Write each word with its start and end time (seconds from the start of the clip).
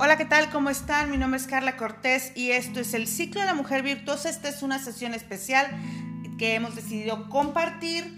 Hola, 0.00 0.16
¿qué 0.16 0.26
tal? 0.26 0.48
¿Cómo 0.50 0.70
están? 0.70 1.10
Mi 1.10 1.16
nombre 1.16 1.40
es 1.40 1.48
Carla 1.48 1.76
Cortés 1.76 2.30
y 2.36 2.52
esto 2.52 2.78
es 2.78 2.94
el 2.94 3.08
ciclo 3.08 3.40
de 3.40 3.48
la 3.48 3.54
mujer 3.54 3.82
virtuosa. 3.82 4.30
Esta 4.30 4.48
es 4.48 4.62
una 4.62 4.78
sesión 4.78 5.12
especial 5.12 5.66
que 6.38 6.54
hemos 6.54 6.76
decidido 6.76 7.28
compartir 7.28 8.16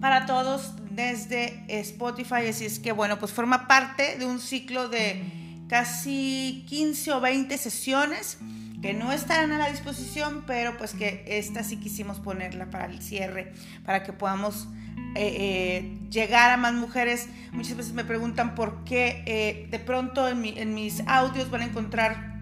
para 0.00 0.26
todos 0.26 0.74
desde 0.92 1.64
Spotify. 1.80 2.46
Así 2.48 2.66
es 2.66 2.78
que, 2.78 2.92
bueno, 2.92 3.18
pues 3.18 3.32
forma 3.32 3.66
parte 3.66 4.16
de 4.16 4.26
un 4.26 4.38
ciclo 4.38 4.88
de 4.88 5.24
casi 5.68 6.64
15 6.68 7.14
o 7.14 7.20
20 7.20 7.58
sesiones 7.58 8.38
que 8.80 8.94
no 8.94 9.10
estarán 9.10 9.50
a 9.50 9.58
la 9.58 9.68
disposición, 9.70 10.44
pero 10.46 10.76
pues 10.78 10.94
que 10.94 11.24
esta 11.26 11.64
sí 11.64 11.78
quisimos 11.78 12.20
ponerla 12.20 12.70
para 12.70 12.86
el 12.86 13.02
cierre, 13.02 13.52
para 13.84 14.04
que 14.04 14.12
podamos 14.12 14.68
eh, 15.16 15.36
eh, 15.38 15.98
llegar 16.10 16.50
a 16.50 16.56
más 16.56 16.74
mujeres. 16.74 17.28
Muchas 17.52 17.76
veces 17.76 17.92
me 17.92 18.04
preguntan 18.04 18.56
por 18.56 18.82
qué 18.84 19.22
eh, 19.26 19.68
de 19.70 19.78
pronto 19.78 20.28
en, 20.28 20.74
mis 20.74 21.02
audios 21.06 21.50
van 21.50 21.62
a 21.62 21.64
encontrar 21.66 22.34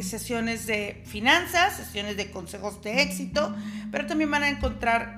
sesiones 0.00 0.66
de 0.66 1.02
finanzas, 1.06 1.76
sesiones 1.76 2.16
de 2.16 2.30
consejos 2.30 2.80
de 2.82 3.02
éxito, 3.02 3.54
pero 3.90 4.06
también 4.06 4.30
van 4.30 4.44
a 4.44 4.48
encontrar 4.48 5.16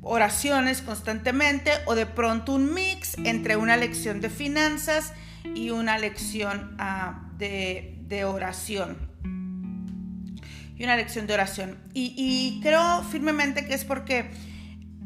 oraciones 0.00 0.80
constantemente 0.80 1.72
o 1.86 1.94
de 1.94 2.06
pronto 2.06 2.54
un 2.54 2.72
mix 2.72 3.18
entre 3.24 3.56
una 3.56 3.76
lección 3.76 4.20
de 4.20 4.30
finanzas 4.30 5.12
y 5.54 5.70
una 5.70 5.98
lección 5.98 6.76
uh, 6.80 7.36
de, 7.36 8.24
oración. 8.24 8.96
Y 10.76 10.84
una 10.84 10.96
lección 10.96 11.26
de 11.26 11.34
oración. 11.34 11.76
Y 11.92 12.60
creo 12.62 13.02
firmemente 13.02 13.66
que 13.66 13.74
es 13.74 13.84
porque 13.84 14.30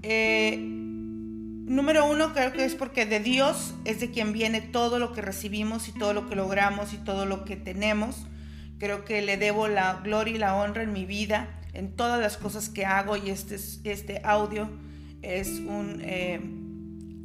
eh, 0.02 0.56
número 0.58 2.10
uno, 2.10 2.32
creo 2.32 2.52
que 2.52 2.64
es 2.64 2.74
porque 2.74 3.06
de 3.06 3.20
Dios 3.20 3.74
es 3.84 4.00
de 4.00 4.10
quien 4.10 4.32
viene 4.32 4.60
todo 4.60 4.98
lo 4.98 5.12
que 5.12 5.22
recibimos 5.22 5.88
y 5.88 5.92
todo 5.92 6.12
lo 6.12 6.28
que 6.28 6.36
logramos 6.36 6.92
y 6.92 6.98
todo 6.98 7.26
lo 7.26 7.44
que 7.44 7.56
tenemos. 7.56 8.26
Creo 8.78 9.04
que 9.04 9.22
le 9.22 9.36
debo 9.36 9.68
la 9.68 10.00
gloria 10.02 10.34
y 10.34 10.38
la 10.38 10.56
honra 10.56 10.82
en 10.82 10.92
mi 10.92 11.06
vida, 11.06 11.60
en 11.72 11.94
todas 11.94 12.20
las 12.20 12.36
cosas 12.36 12.68
que 12.68 12.84
hago 12.84 13.16
y 13.16 13.30
este, 13.30 13.56
este 13.84 14.20
audio 14.24 14.68
es, 15.22 15.60
un, 15.60 16.00
eh, 16.02 16.40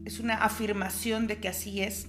es 0.06 0.20
una 0.20 0.36
afirmación 0.36 1.28
de 1.28 1.38
que 1.38 1.48
así 1.48 1.82
es. 1.82 2.08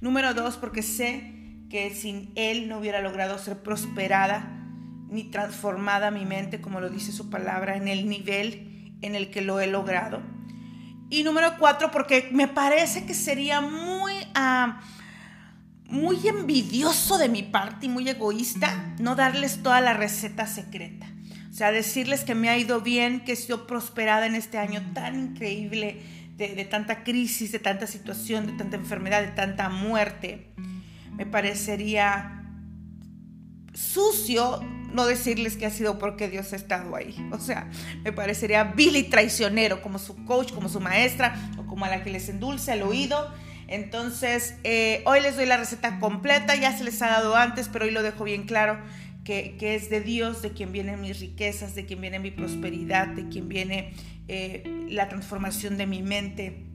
Número 0.00 0.34
dos, 0.34 0.56
porque 0.56 0.82
sé 0.82 1.32
que 1.70 1.94
sin 1.94 2.32
Él 2.34 2.68
no 2.68 2.78
hubiera 2.78 3.00
logrado 3.00 3.38
ser 3.38 3.62
prosperada 3.62 4.58
ni 5.08 5.24
transformada 5.24 6.10
mi 6.10 6.26
mente, 6.26 6.60
como 6.60 6.80
lo 6.80 6.90
dice 6.90 7.12
su 7.12 7.30
palabra, 7.30 7.76
en 7.76 7.86
el 7.86 8.08
nivel 8.08 8.71
en 9.02 9.14
el 9.14 9.30
que 9.30 9.42
lo 9.42 9.60
he 9.60 9.66
logrado. 9.66 10.22
Y 11.10 11.24
número 11.24 11.58
cuatro, 11.58 11.90
porque 11.90 12.30
me 12.32 12.48
parece 12.48 13.04
que 13.04 13.12
sería 13.12 13.60
muy, 13.60 14.14
uh, 14.14 14.72
muy 15.92 16.26
envidioso 16.26 17.18
de 17.18 17.28
mi 17.28 17.42
parte 17.42 17.86
y 17.86 17.88
muy 17.90 18.08
egoísta 18.08 18.94
no 18.98 19.14
darles 19.14 19.62
toda 19.62 19.82
la 19.82 19.92
receta 19.92 20.46
secreta. 20.46 21.06
O 21.50 21.54
sea, 21.54 21.70
decirles 21.70 22.24
que 22.24 22.34
me 22.34 22.48
ha 22.48 22.56
ido 22.56 22.80
bien, 22.80 23.20
que 23.20 23.32
he 23.32 23.36
sido 23.36 23.66
prosperada 23.66 24.24
en 24.24 24.34
este 24.34 24.56
año 24.56 24.82
tan 24.94 25.20
increíble, 25.20 26.00
de, 26.38 26.54
de 26.54 26.64
tanta 26.64 27.04
crisis, 27.04 27.52
de 27.52 27.58
tanta 27.58 27.86
situación, 27.86 28.46
de 28.46 28.52
tanta 28.54 28.76
enfermedad, 28.76 29.20
de 29.20 29.32
tanta 29.32 29.68
muerte. 29.68 30.54
Me 31.12 31.26
parecería 31.26 32.42
sucio 33.74 34.60
no 34.92 35.06
decirles 35.06 35.56
que 35.56 35.66
ha 35.66 35.70
sido 35.70 35.98
porque 35.98 36.28
Dios 36.28 36.52
ha 36.52 36.56
estado 36.56 36.94
ahí. 36.94 37.14
O 37.32 37.38
sea, 37.38 37.70
me 38.04 38.12
parecería 38.12 38.64
vil 38.64 38.96
y 38.96 39.04
traicionero 39.04 39.82
como 39.82 39.98
su 39.98 40.24
coach, 40.24 40.52
como 40.52 40.68
su 40.68 40.80
maestra 40.80 41.34
o 41.58 41.66
como 41.66 41.84
a 41.84 41.88
la 41.88 42.02
que 42.02 42.10
les 42.10 42.28
endulce 42.28 42.72
el 42.72 42.82
oído. 42.82 43.32
Entonces, 43.68 44.56
eh, 44.64 45.02
hoy 45.06 45.20
les 45.20 45.36
doy 45.36 45.46
la 45.46 45.56
receta 45.56 45.98
completa, 45.98 46.54
ya 46.56 46.76
se 46.76 46.84
les 46.84 47.00
ha 47.00 47.06
dado 47.06 47.36
antes, 47.36 47.68
pero 47.72 47.86
hoy 47.86 47.90
lo 47.90 48.02
dejo 48.02 48.24
bien 48.24 48.44
claro, 48.44 48.78
que, 49.24 49.56
es 49.60 49.88
de 49.88 50.00
Dios, 50.00 50.42
de 50.42 50.52
quien 50.52 50.72
vienen 50.72 51.00
mis 51.00 51.20
riquezas, 51.20 51.74
de 51.74 51.86
quien 51.86 52.00
viene 52.00 52.18
mi 52.18 52.30
prosperidad, 52.30 53.08
de 53.08 53.28
quien 53.28 53.48
viene 53.48 53.94
eh, 54.28 54.64
la 54.90 55.08
transformación 55.08 55.78
de 55.78 55.86
mi 55.86 56.02
mente, 56.02 56.66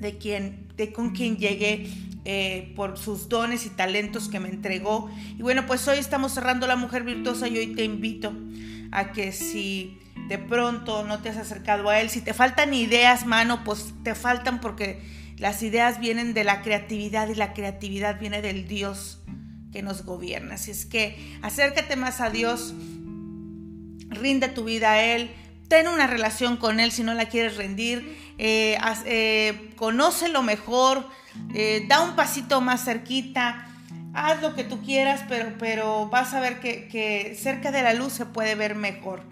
de, 0.00 0.16
quien, 0.16 0.71
con 0.90 1.10
quien 1.10 1.36
llegué 1.36 1.86
eh, 2.24 2.72
por 2.76 2.98
sus 2.98 3.28
dones 3.28 3.66
y 3.66 3.70
talentos 3.70 4.28
que 4.28 4.40
me 4.40 4.48
entregó. 4.48 5.10
Y 5.38 5.42
bueno, 5.42 5.66
pues 5.66 5.86
hoy 5.86 5.98
estamos 5.98 6.32
cerrando 6.32 6.66
la 6.66 6.76
mujer 6.76 7.04
virtuosa 7.04 7.46
y 7.48 7.58
hoy 7.58 7.74
te 7.74 7.84
invito 7.84 8.32
a 8.90 9.12
que 9.12 9.32
si 9.32 9.98
de 10.28 10.38
pronto 10.38 11.04
no 11.04 11.20
te 11.20 11.28
has 11.28 11.36
acercado 11.36 11.88
a 11.88 12.00
él, 12.00 12.10
si 12.10 12.20
te 12.20 12.32
faltan 12.32 12.74
ideas, 12.74 13.26
mano, 13.26 13.64
pues 13.64 13.92
te 14.02 14.14
faltan 14.14 14.60
porque 14.60 15.00
las 15.38 15.62
ideas 15.62 15.98
vienen 15.98 16.34
de 16.34 16.44
la 16.44 16.62
creatividad 16.62 17.28
y 17.28 17.34
la 17.34 17.52
creatividad 17.52 18.20
viene 18.20 18.40
del 18.40 18.68
Dios 18.68 19.20
que 19.72 19.82
nos 19.82 20.04
gobierna. 20.04 20.54
Así 20.54 20.70
es 20.70 20.86
que 20.86 21.16
acércate 21.42 21.96
más 21.96 22.20
a 22.20 22.30
Dios, 22.30 22.72
rinde 24.10 24.48
tu 24.48 24.64
vida 24.64 24.92
a 24.92 25.02
Él, 25.02 25.30
ten 25.72 25.88
una 25.88 26.06
relación 26.06 26.58
con 26.58 26.80
Él 26.80 26.92
si 26.92 27.02
no 27.02 27.14
la 27.14 27.30
quieres 27.30 27.56
rendir, 27.56 28.34
eh, 28.36 28.76
eh, 29.06 29.70
conócelo 29.76 30.42
mejor, 30.42 31.08
eh, 31.54 31.86
da 31.88 32.02
un 32.02 32.14
pasito 32.14 32.60
más 32.60 32.84
cerquita, 32.84 33.66
haz 34.12 34.42
lo 34.42 34.54
que 34.54 34.64
tú 34.64 34.82
quieras, 34.82 35.24
pero, 35.30 35.54
pero 35.58 36.10
vas 36.10 36.34
a 36.34 36.40
ver 36.40 36.60
que, 36.60 37.34
cerca 37.40 37.72
de 37.72 37.82
la 37.82 37.94
luz 37.94 38.12
se 38.12 38.26
puede 38.26 38.54
ver 38.54 38.74
mejor. 38.74 39.22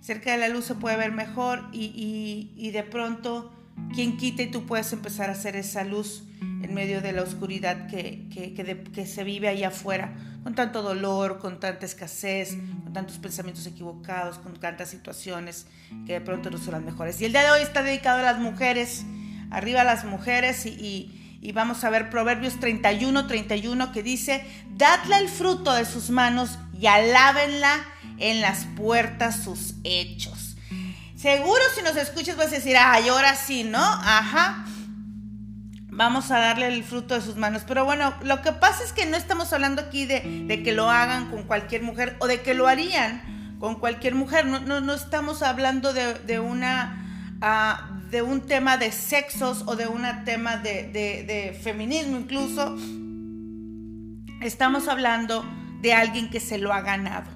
Cerca 0.00 0.32
de 0.32 0.38
la 0.38 0.48
luz 0.48 0.64
se 0.64 0.76
puede 0.76 0.96
ver 0.96 1.12
mejor 1.12 1.68
y, 1.74 2.70
de 2.72 2.82
pronto, 2.84 3.52
quien 3.94 4.16
quite, 4.16 4.46
tú 4.46 4.64
puedes 4.64 4.94
empezar 4.94 5.28
a 5.28 5.32
hacer 5.32 5.56
esa 5.56 5.84
luz 5.84 6.24
en 6.40 6.72
medio 6.72 7.02
de 7.02 7.12
la 7.12 7.20
oscuridad 7.20 7.86
que, 7.88 8.30
que, 8.30 9.06
se 9.06 9.24
vive 9.24 9.48
allá 9.48 9.68
afuera, 9.68 10.14
con 10.42 10.54
tanto 10.54 10.82
dolor, 10.82 11.38
con 11.38 11.60
tanta 11.60 11.86
escasez, 11.86 12.56
con 12.84 12.92
tantos 12.92 13.18
pensamientos 13.18 13.66
equivocados, 13.66 14.38
con 14.38 14.58
tantas 14.58 14.90
situaciones 14.90 15.66
que 16.06 16.14
de 16.14 16.20
pronto 16.20 16.50
no 16.50 16.58
son 16.58 16.72
las 16.72 16.82
mejores. 16.82 17.20
Y 17.20 17.24
el 17.24 17.32
día 17.32 17.42
de 17.42 17.50
hoy 17.50 17.62
está 17.62 17.82
dedicado 17.82 18.18
a 18.18 18.22
las 18.22 18.38
mujeres, 18.38 19.04
arriba 19.50 19.82
a 19.82 19.84
las 19.84 20.04
mujeres 20.04 20.66
y 20.66 21.18
y 21.42 21.50
vamos 21.50 21.82
a 21.82 21.90
ver 21.90 22.08
Proverbios 22.08 22.60
31, 22.60 23.26
31 23.26 23.90
que 23.90 24.04
dice, 24.04 24.46
dadle 24.76 25.16
el 25.16 25.28
fruto 25.28 25.74
de 25.74 25.84
sus 25.84 26.08
manos 26.08 26.56
y 26.80 26.86
alábenla 26.86 27.84
en 28.18 28.40
las 28.40 28.64
puertas 28.76 29.42
sus 29.42 29.74
hechos. 29.82 30.54
Seguro 31.16 31.60
si 31.74 31.82
nos 31.82 31.96
escuchas 31.96 32.36
vas 32.36 32.46
a 32.46 32.50
decir, 32.50 32.76
ay, 32.78 33.08
ahora 33.08 33.34
sí, 33.34 33.64
¿no? 33.64 33.82
Ajá. 33.82 34.64
Vamos 35.94 36.30
a 36.30 36.38
darle 36.38 36.68
el 36.68 36.84
fruto 36.84 37.14
de 37.14 37.20
sus 37.20 37.36
manos. 37.36 37.64
Pero 37.68 37.84
bueno, 37.84 38.14
lo 38.22 38.40
que 38.40 38.52
pasa 38.52 38.82
es 38.82 38.94
que 38.94 39.04
no 39.04 39.18
estamos 39.18 39.52
hablando 39.52 39.82
aquí 39.82 40.06
de, 40.06 40.62
que 40.64 40.72
lo 40.72 40.88
hagan 40.88 41.30
con 41.30 41.42
cualquier 41.42 41.82
mujer 41.82 42.16
o 42.18 42.26
de 42.26 42.40
que 42.40 42.54
lo 42.54 42.66
harían 42.66 43.56
con 43.60 43.78
cualquier 43.78 44.14
mujer. 44.14 44.46
No, 44.46 44.80
no, 44.80 44.94
estamos 44.94 45.42
hablando 45.42 45.92
de, 45.92 46.40
una, 46.40 47.36
ah, 47.42 48.00
de 48.10 48.22
un 48.22 48.40
tema 48.40 48.78
de 48.78 48.90
sexos 48.90 49.64
o 49.66 49.76
de 49.76 49.86
un 49.86 50.02
tema 50.24 50.56
de, 50.56 51.60
feminismo 51.62 52.16
incluso. 52.16 52.74
Estamos 54.40 54.88
hablando 54.88 55.44
de 55.82 55.92
alguien 55.92 56.30
que 56.30 56.40
se 56.40 56.56
lo 56.56 56.72
ha 56.72 56.80
ganado. 56.80 57.30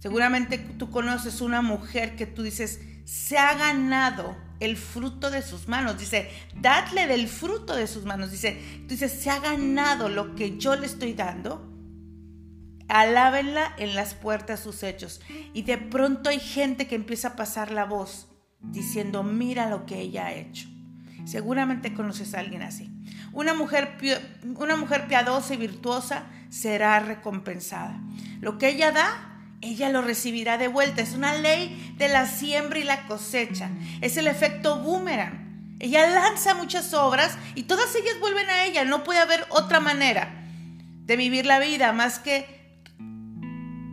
Seguramente 0.00 0.58
tú 0.58 0.90
conoces 0.90 1.40
una 1.40 1.62
mujer 1.62 2.16
que 2.16 2.26
tú 2.26 2.42
dices, 2.42 2.80
se 3.04 3.38
ha 3.38 3.54
ganado 3.54 4.36
el 4.60 4.76
fruto 4.76 5.30
de 5.30 5.42
sus 5.42 5.68
manos. 5.68 5.98
Dice, 5.98 6.30
dadle 6.60 7.06
del 7.06 7.28
fruto 7.28 7.74
de 7.74 7.86
sus 7.86 8.04
manos. 8.04 8.30
Dice, 8.30 8.60
tú 8.82 8.94
dices, 8.94 9.12
se 9.12 9.30
ha 9.30 9.38
ganado 9.38 10.08
lo 10.08 10.34
que 10.34 10.58
yo 10.58 10.76
le 10.76 10.86
estoy 10.86 11.14
dando. 11.14 11.70
Alábenla 12.88 13.74
en 13.78 13.94
las 13.94 14.14
puertas 14.14 14.60
sus 14.60 14.82
hechos. 14.82 15.20
Y 15.52 15.62
de 15.62 15.78
pronto 15.78 16.30
hay 16.30 16.40
gente 16.40 16.86
que 16.86 16.94
empieza 16.94 17.28
a 17.28 17.36
pasar 17.36 17.70
la 17.70 17.84
voz 17.84 18.28
diciendo, 18.60 19.22
mira 19.22 19.68
lo 19.68 19.86
que 19.86 20.00
ella 20.00 20.26
ha 20.26 20.34
hecho. 20.34 20.68
Seguramente 21.24 21.94
conoces 21.94 22.34
a 22.34 22.40
alguien 22.40 22.62
así. 22.62 22.90
Una 23.32 23.54
mujer, 23.54 23.96
una 24.56 24.76
mujer 24.76 25.08
piadosa 25.08 25.54
y 25.54 25.56
virtuosa 25.56 26.26
será 26.50 27.00
recompensada. 27.00 27.98
Lo 28.40 28.58
que 28.58 28.68
ella 28.68 28.92
da, 28.92 29.33
ella 29.64 29.88
lo 29.88 30.02
recibirá 30.02 30.58
de 30.58 30.68
vuelta. 30.68 31.02
Es 31.02 31.14
una 31.14 31.34
ley 31.34 31.94
de 31.96 32.08
la 32.08 32.26
siembra 32.26 32.78
y 32.78 32.84
la 32.84 33.06
cosecha. 33.06 33.70
Es 34.00 34.16
el 34.16 34.26
efecto 34.26 34.78
boomerang. 34.80 35.76
Ella 35.80 36.08
lanza 36.08 36.54
muchas 36.54 36.94
obras 36.94 37.36
y 37.54 37.64
todas 37.64 37.94
ellas 37.94 38.18
vuelven 38.20 38.48
a 38.48 38.64
ella. 38.64 38.84
No 38.84 39.04
puede 39.04 39.20
haber 39.20 39.44
otra 39.50 39.80
manera 39.80 40.44
de 41.04 41.16
vivir 41.16 41.46
la 41.46 41.58
vida 41.58 41.92
más 41.92 42.18
que 42.18 42.54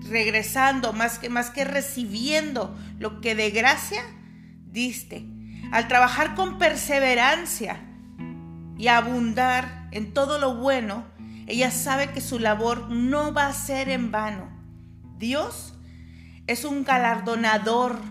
regresando, 0.09 0.93
más 0.93 1.19
que, 1.19 1.29
más 1.29 1.49
que 1.49 1.63
recibiendo 1.63 2.77
lo 2.99 3.21
que 3.21 3.33
de 3.35 3.49
gracia 3.49 4.03
diste, 4.65 5.25
al 5.71 5.87
trabajar 5.87 6.35
con 6.35 6.57
perseverancia 6.57 7.81
y 8.77 8.87
abundar 8.87 9.87
en 9.91 10.13
todo 10.13 10.37
lo 10.37 10.55
bueno, 10.55 11.05
ella 11.47 11.71
sabe 11.71 12.11
que 12.11 12.21
su 12.21 12.39
labor 12.39 12.89
no 12.89 13.33
va 13.33 13.47
a 13.47 13.53
ser 13.53 13.89
en 13.89 14.11
vano. 14.11 14.60
Dios 15.21 15.73
es 16.47 16.65
un 16.65 16.83
galardonador 16.83 18.01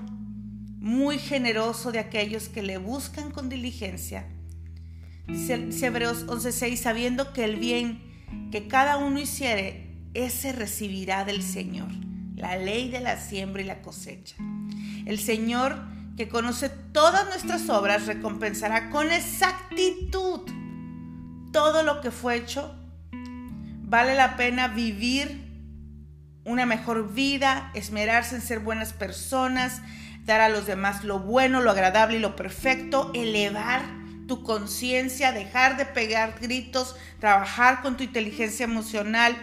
muy 0.78 1.18
generoso 1.18 1.90
de 1.90 1.98
aquellos 1.98 2.48
que 2.48 2.62
le 2.62 2.78
buscan 2.78 3.32
con 3.32 3.48
diligencia. 3.48 4.26
Dice, 5.26 5.86
Hebreos 5.86 6.26
11:6, 6.28 6.76
sabiendo 6.76 7.32
que 7.32 7.44
el 7.44 7.56
bien 7.56 8.00
que 8.52 8.68
cada 8.68 8.96
uno 8.96 9.18
hiciere, 9.18 9.90
ese 10.14 10.52
recibirá 10.52 11.24
del 11.24 11.42
Señor. 11.42 11.88
La 12.36 12.56
ley 12.56 12.88
de 12.88 13.00
la 13.00 13.18
siembra 13.18 13.60
y 13.60 13.66
la 13.66 13.82
cosecha. 13.82 14.36
El 15.04 15.18
Señor 15.18 15.82
que 16.16 16.28
conoce 16.28 16.68
todas 16.68 17.26
nuestras 17.26 17.68
obras 17.70 18.06
recompensará 18.06 18.88
con 18.88 19.10
exactitud 19.10 20.42
todo 21.52 21.82
lo 21.82 22.00
que 22.00 22.12
fue 22.12 22.36
hecho. 22.36 22.72
Vale 23.12 24.14
la 24.14 24.36
pena 24.36 24.68
vivir 24.68 25.49
una 26.50 26.66
mejor 26.66 27.12
vida, 27.12 27.70
esmerarse 27.74 28.34
en 28.34 28.42
ser 28.42 28.58
buenas 28.58 28.92
personas, 28.92 29.80
dar 30.24 30.40
a 30.40 30.48
los 30.48 30.66
demás 30.66 31.04
lo 31.04 31.20
bueno, 31.20 31.60
lo 31.60 31.70
agradable 31.70 32.18
y 32.18 32.20
lo 32.20 32.36
perfecto, 32.36 33.10
elevar 33.14 33.82
tu 34.26 34.42
conciencia, 34.42 35.32
dejar 35.32 35.76
de 35.76 35.86
pegar 35.86 36.38
gritos, 36.40 36.94
trabajar 37.18 37.82
con 37.82 37.96
tu 37.96 38.04
inteligencia 38.04 38.64
emocional, 38.64 39.36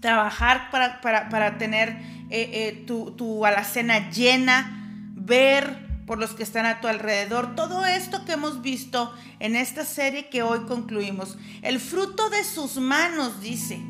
trabajar 0.00 0.70
para, 0.70 1.58
tener 1.58 1.90
eh, 2.30 2.50
eh, 2.52 2.84
tu, 2.86 3.12
tu 3.12 3.44
alacena 3.44 4.10
llena, 4.10 5.10
ver 5.14 5.90
por 6.06 6.18
los 6.18 6.34
que 6.34 6.42
están 6.42 6.66
a 6.66 6.80
tu 6.80 6.88
alrededor. 6.88 7.54
Todo 7.54 7.84
esto 7.84 8.24
que 8.24 8.32
hemos 8.32 8.62
visto 8.62 9.14
en 9.38 9.56
esta 9.56 9.84
serie 9.84 10.28
que 10.28 10.42
hoy 10.42 10.60
concluimos. 10.66 11.38
El 11.62 11.80
fruto 11.80 12.30
de 12.30 12.44
sus 12.44 12.76
manos, 12.76 13.40
dice. 13.40 13.80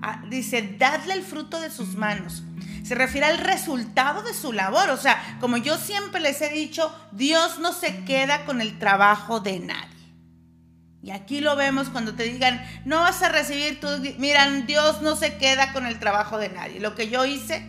Ah, 0.00 0.22
dice, 0.28 0.76
dadle 0.78 1.14
el 1.14 1.22
fruto 1.22 1.60
de 1.60 1.70
sus 1.70 1.96
manos. 1.96 2.42
Se 2.84 2.94
refiere 2.94 3.26
al 3.26 3.38
resultado 3.38 4.22
de 4.22 4.32
su 4.32 4.52
labor. 4.52 4.90
O 4.90 4.96
sea, 4.96 5.36
como 5.40 5.56
yo 5.56 5.76
siempre 5.76 6.20
les 6.20 6.40
he 6.40 6.50
dicho, 6.50 6.94
Dios 7.12 7.58
no 7.58 7.72
se 7.72 8.04
queda 8.04 8.44
con 8.44 8.60
el 8.60 8.78
trabajo 8.78 9.40
de 9.40 9.58
nadie. 9.60 9.98
Y 11.02 11.10
aquí 11.10 11.40
lo 11.40 11.56
vemos 11.56 11.90
cuando 11.90 12.14
te 12.14 12.24
digan, 12.24 12.64
no 12.84 13.00
vas 13.00 13.22
a 13.22 13.28
recibir 13.28 13.80
tu... 13.80 13.88
Miran, 14.18 14.66
Dios 14.66 15.00
no 15.00 15.16
se 15.16 15.36
queda 15.36 15.72
con 15.72 15.86
el 15.86 15.98
trabajo 15.98 16.38
de 16.38 16.48
nadie. 16.48 16.80
Lo 16.80 16.94
que 16.94 17.08
yo 17.08 17.24
hice, 17.24 17.62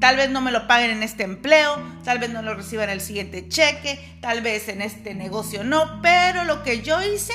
tal 0.00 0.16
vez 0.16 0.30
no 0.30 0.40
me 0.40 0.50
lo 0.50 0.66
paguen 0.66 0.90
en 0.90 1.02
este 1.02 1.22
empleo, 1.22 1.80
tal 2.02 2.18
vez 2.18 2.30
no 2.30 2.42
lo 2.42 2.54
reciban 2.54 2.90
el 2.90 3.00
siguiente 3.00 3.48
cheque, 3.48 4.18
tal 4.20 4.40
vez 4.40 4.68
en 4.68 4.82
este 4.82 5.14
negocio 5.14 5.62
no, 5.62 6.00
pero 6.02 6.44
lo 6.44 6.64
que 6.64 6.82
yo 6.82 7.00
hice, 7.02 7.34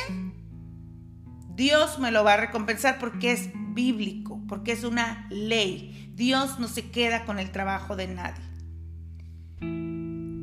Dios 1.56 2.00
me 2.00 2.12
lo 2.12 2.24
va 2.24 2.34
a 2.34 2.38
recompensar 2.38 3.00
porque 3.00 3.32
es 3.32 3.50
bíblico, 3.78 4.42
porque 4.50 4.72
es 4.72 4.84
una 4.84 5.28
ley. 5.30 6.12
Dios 6.16 6.58
no 6.60 6.68
se 6.68 6.90
queda 6.90 7.26
con 7.26 7.38
el 7.38 7.52
trabajo 7.52 7.96
de 7.96 8.08
nadie. 8.08 8.44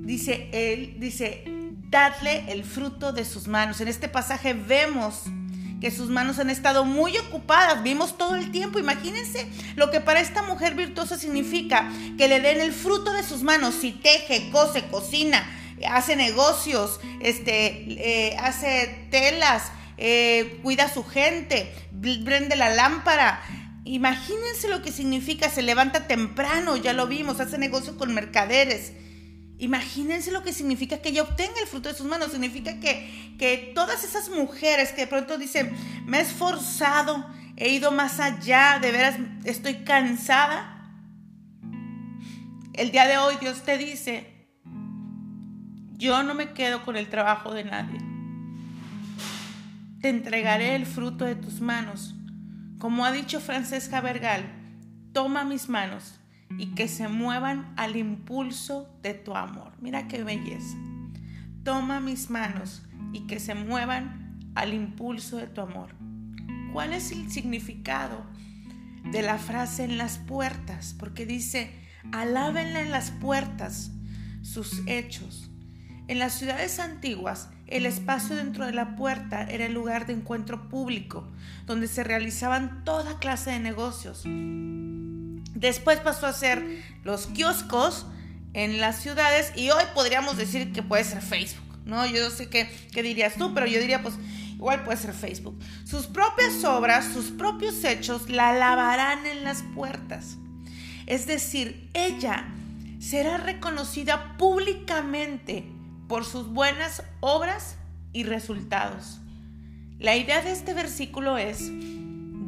Dice 0.07 0.51
él, 0.53 0.97
dice, 1.01 1.43
dadle 1.91 2.53
el 2.53 2.63
fruto 2.63 3.13
de 3.13 3.25
sus 3.25 3.49
manos. 3.49 3.81
En 3.81 3.89
este 3.89 4.09
pasaje 4.09 4.55
vemos 4.55 5.25
que 5.81 5.91
sus 5.91 6.11
manos 6.11 6.39
han 6.39 6.49
estado 6.49 6.85
muy 6.85 7.19
ocupadas, 7.19 7.83
vimos 7.83 8.17
todo 8.17 8.37
el 8.37 8.53
tiempo. 8.53 8.79
Imagínense 8.79 9.49
lo 9.75 9.91
que 9.91 10.01
para 10.01 10.21
esta 10.21 10.43
mujer 10.43 10.77
virtuosa 10.77 11.19
significa 11.19 11.91
que 12.17 12.29
le 12.29 12.39
den 12.39 12.61
el 12.61 12.73
fruto 12.73 13.13
de 13.13 13.25
sus 13.25 13.43
manos, 13.43 13.75
si 13.75 13.91
teje, 13.91 14.49
cose, 14.53 14.85
cocina, 14.85 15.45
hace 15.89 16.15
negocios, 16.15 17.01
este, 17.21 18.31
eh, 18.31 18.37
hace 18.39 19.09
telas, 19.11 19.73
eh, 19.97 20.61
cuida 20.63 20.85
a 20.85 20.93
su 20.93 21.05
gente, 21.05 21.73
prende 22.25 22.57
la 22.57 22.75
lámpara. 22.75 23.41
Imagínense 23.85 24.69
lo 24.69 24.83
que 24.83 24.93
significa, 24.93 25.51
se 25.51 25.63
levanta 25.63 26.07
temprano, 26.07 26.77
ya 26.77 26.93
lo 26.93 27.07
vimos, 27.07 27.41
hace 27.41 27.59
negocio 27.59 27.97
con 27.97 28.15
mercaderes. 28.15 28.93
Imagínense 29.59 30.33
lo 30.33 30.43
que 30.43 30.53
significa 30.53 30.99
que 30.99 31.11
ella 31.11 31.23
obtenga 31.23 31.61
el 31.61 31.69
fruto 31.69 31.89
de 31.89 31.95
sus 31.95 32.07
manos. 32.07 32.33
Significa 32.33 32.81
que, 32.81 33.37
que 33.39 33.73
todas 33.75 34.03
esas 34.03 34.29
mujeres 34.31 34.93
que 34.93 35.03
de 35.03 35.07
pronto 35.07 35.39
dicen, 35.39 35.73
me 36.07 36.19
he 36.19 36.23
esforzado, 36.23 37.27
he 37.57 37.69
ido 37.69 37.93
más 37.93 38.21
allá, 38.21 38.79
de 38.81 38.91
veras 38.91 39.17
estoy 39.45 39.85
cansada. 39.85 40.71
El 42.73 42.91
día 42.91 43.07
de 43.07 43.19
hoy 43.19 43.37
Dios 43.41 43.63
te 43.63 43.79
dice, 43.79 44.49
yo 45.93 46.25
no 46.25 46.35
me 46.35 46.53
quedo 46.53 46.85
con 46.85 46.97
el 46.97 47.09
trabajo 47.09 47.55
de 47.55 47.65
nadie 47.65 48.04
te 50.05 50.11
entregaré 50.11 50.75
el 50.75 50.85
fruto 50.85 51.25
de 51.25 51.35
tus 51.35 51.63
manos. 51.63 52.15
Como 52.79 53.07
ha 53.07 53.11
dicho 53.11 53.41
Francesca 53.41 54.03
Vergal, 54.03 54.45
toma 55.15 55.45
mis 55.45 55.71
manos 55.71 56.21
y 56.59 56.75
que 56.75 56.89
se 56.89 57.09
muevan 57.09 57.73
al 57.79 57.97
impulso 57.97 58.87
de 59.01 59.15
tu 59.15 59.35
amor. 59.35 59.73
Mira 59.81 60.07
qué 60.07 60.23
belleza. 60.23 60.77
Toma 61.63 62.01
mis 62.01 62.29
manos 62.29 62.83
y 63.15 63.21
que 63.21 63.41
se 63.41 63.55
muevan 63.55 64.53
al 64.55 64.75
impulso 64.75 65.39
de 65.39 65.47
tu 65.47 65.63
amor. 65.63 65.95
¿Cuál 66.75 66.93
es 66.93 67.11
el 67.11 67.31
significado 67.31 68.27
de 69.11 69.23
la 69.23 69.39
frase 69.39 69.85
en 69.85 69.97
las 69.97 70.19
puertas? 70.19 70.95
Porque 70.99 71.25
dice, 71.25 71.71
alábenla 72.13 72.83
en 72.83 72.91
las 72.91 73.11
puertas 73.11 73.91
sus 74.43 74.83
hechos. 74.87 75.51
En 76.09 76.19
las 76.19 76.35
ciudades 76.35 76.79
antiguas, 76.79 77.49
el 77.75 77.87
espacio 77.87 78.37
dentro 78.37 78.67
de 78.67 78.73
la 78.73 78.95
puerta 78.95 79.43
era 79.43 79.67
el 79.67 79.75
lugar 79.75 80.07
de 80.07 80.13
encuentro 80.13 80.69
público, 80.69 81.27
donde 81.67 81.89
se 81.89 82.05
realizaban 82.05 82.85
toda 82.85 83.19
clase 83.19 83.51
de 83.51 83.59
negocios. 83.59 84.23
Después 85.55 85.99
pasó 85.99 86.27
a 86.27 86.33
ser 86.33 86.65
los 87.03 87.27
kioscos 87.27 88.07
en 88.53 88.81
las 88.81 89.03
ciudades 89.03 89.51
y 89.57 89.71
hoy 89.71 89.83
podríamos 89.93 90.37
decir 90.37 90.73
que 90.73 90.85
puede 90.85 91.03
ser 91.03 91.21
Facebook, 91.21 91.81
¿no? 91.85 92.07
Yo 92.07 92.31
sé 92.31 92.49
qué, 92.49 92.71
qué 92.93 93.03
dirías 93.03 93.35
tú, 93.35 93.53
pero 93.55 93.67
yo 93.67 93.81
diría 93.81 94.03
pues 94.03 94.15
igual 94.55 94.85
puede 94.85 94.99
ser 94.99 95.13
Facebook. 95.13 95.59
Sus 95.85 96.07
propias 96.07 96.63
obras, 96.63 97.13
sus 97.13 97.33
propios 97.33 97.83
hechos 97.83 98.31
la 98.31 98.53
lavarán 98.53 99.27
en 99.27 99.43
las 99.43 99.65
puertas. 99.75 100.37
Es 101.07 101.27
decir, 101.27 101.91
ella 101.93 102.45
será 103.01 103.37
reconocida 103.37 104.37
públicamente 104.37 105.74
por 106.09 106.25
sus 106.25 106.49
buenas 106.49 107.03
obras 107.21 107.77
y 108.13 108.25
resultados. 108.25 109.21
La 109.99 110.17
idea 110.17 110.43
de 110.43 110.53
este 110.53 110.75
versículo 110.75 111.39
es 111.39 111.71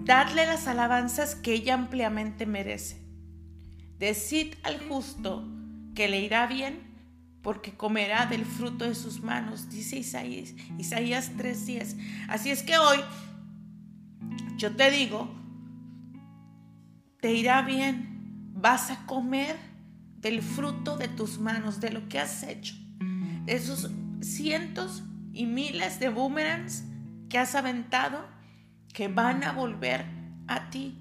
darle 0.04 0.46
las 0.46 0.66
alabanzas 0.68 1.34
que 1.34 1.54
ella 1.54 1.74
ampliamente 1.74 2.46
merece. 2.46 3.00
Decid 3.98 4.54
al 4.62 4.78
justo 4.88 5.46
que 5.94 6.08
le 6.08 6.20
irá 6.20 6.46
bien 6.46 6.80
porque 7.42 7.72
comerá 7.72 8.26
del 8.26 8.44
fruto 8.44 8.84
de 8.84 8.94
sus 8.94 9.22
manos, 9.22 9.70
dice 9.70 9.96
Isaías, 9.96 10.52
Isaías 10.78 11.30
3:10. 11.36 11.96
Así 12.28 12.50
es 12.50 12.62
que 12.62 12.76
hoy 12.76 12.98
yo 14.56 14.75
te 14.75 14.90
digo, 14.90 15.30
te 17.20 17.32
irá 17.32 17.62
bien, 17.62 18.50
vas 18.54 18.90
a 18.90 19.06
comer 19.06 19.56
del 20.18 20.42
fruto 20.42 20.96
de 20.96 21.08
tus 21.08 21.38
manos, 21.38 21.80
de 21.80 21.90
lo 21.90 22.08
que 22.08 22.18
has 22.18 22.42
hecho 22.42 22.86
esos 23.46 23.90
cientos 24.20 25.02
y 25.32 25.46
miles 25.46 26.00
de 26.00 26.08
boomerangs 26.08 26.84
que 27.28 27.38
has 27.38 27.54
aventado 27.54 28.26
que 28.92 29.08
van 29.08 29.44
a 29.44 29.52
volver 29.52 30.06
a 30.46 30.70
ti. 30.70 30.98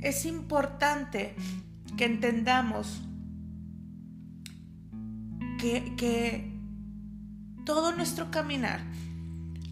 Es 0.00 0.24
importante 0.24 1.34
que 1.96 2.04
entendamos 2.04 3.02
que, 5.58 5.94
que 5.96 6.52
todo 7.64 7.94
nuestro 7.94 8.30
caminar 8.30 8.80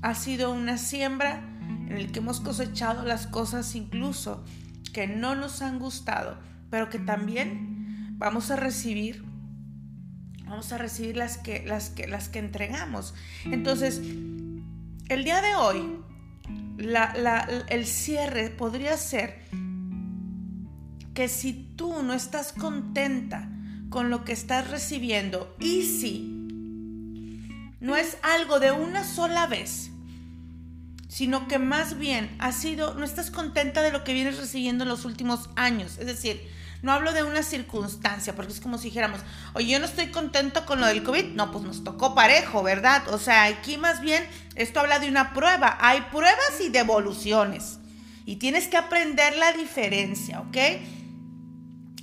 ha 0.03 0.15
sido 0.15 0.53
una 0.53 0.79
siembra 0.79 1.43
en 1.89 1.97
el 1.97 2.13
que 2.13 2.21
hemos 2.21 2.41
cosechado 2.41 3.05
las 3.05 3.27
cosas 3.27 3.75
incluso 3.75 4.45
que 4.93 5.07
no 5.07 5.35
nos 5.35 5.63
han 5.63 5.79
gustado, 5.79 6.39
pero 6.71 6.89
que 6.89 6.99
también 6.99 8.15
vamos 8.19 8.51
a 8.51 8.57
recibir 8.57 9.28
vamos 10.49 10.73
a 10.73 10.79
recibir 10.79 11.17
las 11.17 11.39
que, 11.39 11.63
las 11.67 11.91
que, 11.91 12.07
las 12.07 12.29
que 12.29 12.39
entregamos. 12.39 13.15
Entonces, 13.45 13.99
el 13.99 15.25
día 15.25 15.41
de 15.41 15.55
hoy, 15.55 15.99
el 17.69 17.87
cierre 17.87 18.51
podría 18.51 18.97
ser 18.97 19.43
que 21.15 21.29
si 21.29 21.53
tú 21.77 22.03
no 22.03 22.15
estás 22.15 22.53
contenta 22.53 23.49
con 23.91 24.11
lo 24.11 24.25
que 24.25 24.33
estás 24.33 24.71
recibiendo 24.71 25.57
y 25.59 25.83
si 25.83 26.35
no 27.81 27.97
es 27.97 28.19
algo 28.23 28.61
de 28.61 28.73
una 28.73 29.05
sola 29.05 29.47
vez, 29.47 29.91
sino 31.09 31.49
que 31.49 31.59
más 31.59 31.99
bien 31.99 32.31
ha 32.39 32.53
sido, 32.53 32.95
no 32.95 33.05
estás 33.05 33.31
contenta 33.31 33.83
de 33.83 33.91
lo 33.91 34.05
que 34.05 34.13
vienes 34.13 34.39
recibiendo 34.39 34.85
en 34.85 34.91
los 34.91 35.05
últimos 35.05 35.51
años, 35.57 35.99
es 35.99 36.07
decir, 36.07 36.41
no 36.83 36.93
hablo 36.93 37.13
de 37.13 37.25
una 37.25 37.43
circunstancia, 37.43 38.37
porque 38.37 38.53
es 38.53 38.61
como 38.61 38.79
si 38.79 38.85
dijéramos, 38.85 39.21
oye, 39.55 39.73
yo 39.73 39.79
no 39.81 39.87
estoy 39.87 40.09
contento 40.09 40.65
con 40.65 40.81
lo 40.81 40.87
del 40.87 41.03
COVID. 41.03 41.35
No, 41.35 41.51
pues 41.51 41.65
nos 41.65 41.83
tocó 41.83 42.15
parejo, 42.15 42.63
¿verdad? 42.63 43.09
O 43.09 43.19
sea, 43.19 43.45
aquí 43.45 43.77
más 43.77 44.01
bien 44.01 44.25
esto 44.55 44.81
habla 44.81 44.99
de 44.99 45.09
una 45.09 45.33
prueba. 45.33 45.77
Hay 45.81 46.03
pruebas 46.13 46.61
y 46.65 46.69
devoluciones. 46.69 47.79
Y 48.25 48.37
tienes 48.37 48.69
que 48.69 48.77
aprender 48.77 49.37
la 49.37 49.53
diferencia, 49.53 50.41
¿ok? 50.41 50.57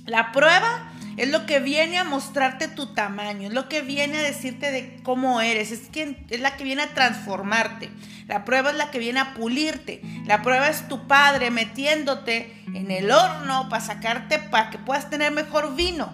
La 0.04 0.32
prueba 0.32 0.92
es 1.16 1.30
lo 1.30 1.46
que 1.46 1.60
viene 1.60 1.98
a 1.98 2.04
mostrarte 2.04 2.68
tu 2.68 2.94
tamaño, 2.94 3.48
es 3.48 3.54
lo 3.54 3.68
que 3.68 3.80
viene 3.80 4.18
a 4.18 4.22
decirte 4.22 4.70
de 4.70 5.00
cómo 5.02 5.40
eres, 5.40 5.72
es, 5.72 5.88
que, 5.88 6.24
es 6.28 6.40
la 6.40 6.56
que 6.56 6.64
viene 6.64 6.82
a 6.82 6.94
transformarte. 6.94 7.90
La 8.26 8.44
prueba 8.44 8.70
es 8.70 8.76
la 8.76 8.90
que 8.90 8.98
viene 8.98 9.20
a 9.20 9.34
pulirte. 9.34 10.02
La 10.26 10.42
prueba 10.42 10.68
es 10.68 10.88
tu 10.88 11.06
padre 11.06 11.50
metiéndote 11.50 12.54
en 12.74 12.90
el 12.90 13.10
horno 13.10 13.68
para 13.68 13.82
sacarte 13.82 14.38
para 14.38 14.70
que 14.70 14.78
puedas 14.78 15.08
tener 15.08 15.32
mejor 15.32 15.74
vino. 15.76 16.12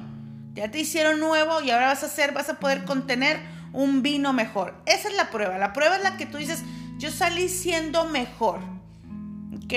Ya 0.53 0.71
te 0.71 0.79
hicieron 0.81 1.19
nuevo 1.19 1.63
y 1.63 1.71
ahora 1.71 1.87
vas 1.87 2.03
a 2.03 2.07
hacer, 2.07 2.33
vas 2.33 2.51
a 2.51 2.61
poder 2.61 2.85
contener 2.85 3.41
un 3.73 4.03
vino 4.03 4.33
mejor. 4.33 4.75
Esa 4.85 5.09
es 5.09 5.15
la 5.17 5.31
prueba. 5.31 5.57
La 5.59 5.73
prueba 5.73 5.97
es 5.97 6.03
la 6.03 6.17
que 6.17 6.27
tú 6.27 6.37
dices, 6.37 6.63
yo 6.99 7.11
salí 7.11 7.49
siendo 7.49 8.05
mejor. 8.05 8.61
¿Ok? 9.57 9.73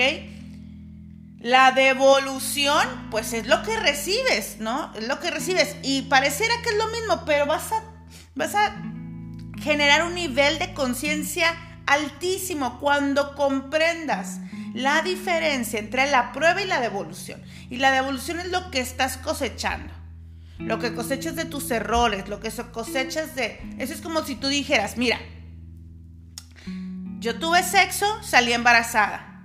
La 1.46 1.70
devolución, 1.70 3.06
pues 3.08 3.32
es 3.32 3.46
lo 3.46 3.62
que 3.62 3.78
recibes, 3.78 4.56
¿no? 4.58 4.92
Es 4.96 5.06
lo 5.06 5.20
que 5.20 5.30
recibes. 5.30 5.76
Y 5.84 6.02
pareciera 6.02 6.52
que 6.60 6.70
es 6.70 6.76
lo 6.76 6.88
mismo, 6.88 7.24
pero 7.24 7.46
vas 7.46 7.70
a, 7.70 7.84
vas 8.34 8.56
a 8.56 8.74
generar 9.62 10.02
un 10.02 10.16
nivel 10.16 10.58
de 10.58 10.74
conciencia 10.74 11.54
altísimo 11.86 12.80
cuando 12.80 13.36
comprendas 13.36 14.40
la 14.74 15.02
diferencia 15.02 15.78
entre 15.78 16.10
la 16.10 16.32
prueba 16.32 16.62
y 16.62 16.66
la 16.66 16.80
devolución. 16.80 17.40
Y 17.70 17.76
la 17.76 17.92
devolución 17.92 18.40
es 18.40 18.50
lo 18.50 18.72
que 18.72 18.80
estás 18.80 19.16
cosechando. 19.16 19.94
Lo 20.58 20.80
que 20.80 20.96
cosechas 20.96 21.36
de 21.36 21.44
tus 21.44 21.70
errores, 21.70 22.28
lo 22.28 22.40
que 22.40 22.50
cosechas 22.72 23.36
de... 23.36 23.60
Eso 23.78 23.92
es 23.92 24.00
como 24.00 24.24
si 24.24 24.34
tú 24.34 24.48
dijeras, 24.48 24.96
mira, 24.96 25.20
yo 27.20 27.38
tuve 27.38 27.62
sexo, 27.62 28.20
salí 28.24 28.52
embarazada. 28.52 29.35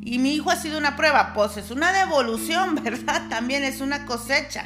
Y 0.00 0.18
mi 0.18 0.34
hijo 0.34 0.50
ha 0.50 0.56
sido 0.56 0.78
una 0.78 0.96
prueba, 0.96 1.32
pues 1.34 1.56
es 1.56 1.70
una 1.70 1.92
devolución, 1.92 2.74
¿verdad? 2.82 3.28
También 3.28 3.64
es 3.64 3.80
una 3.80 4.06
cosecha. 4.06 4.64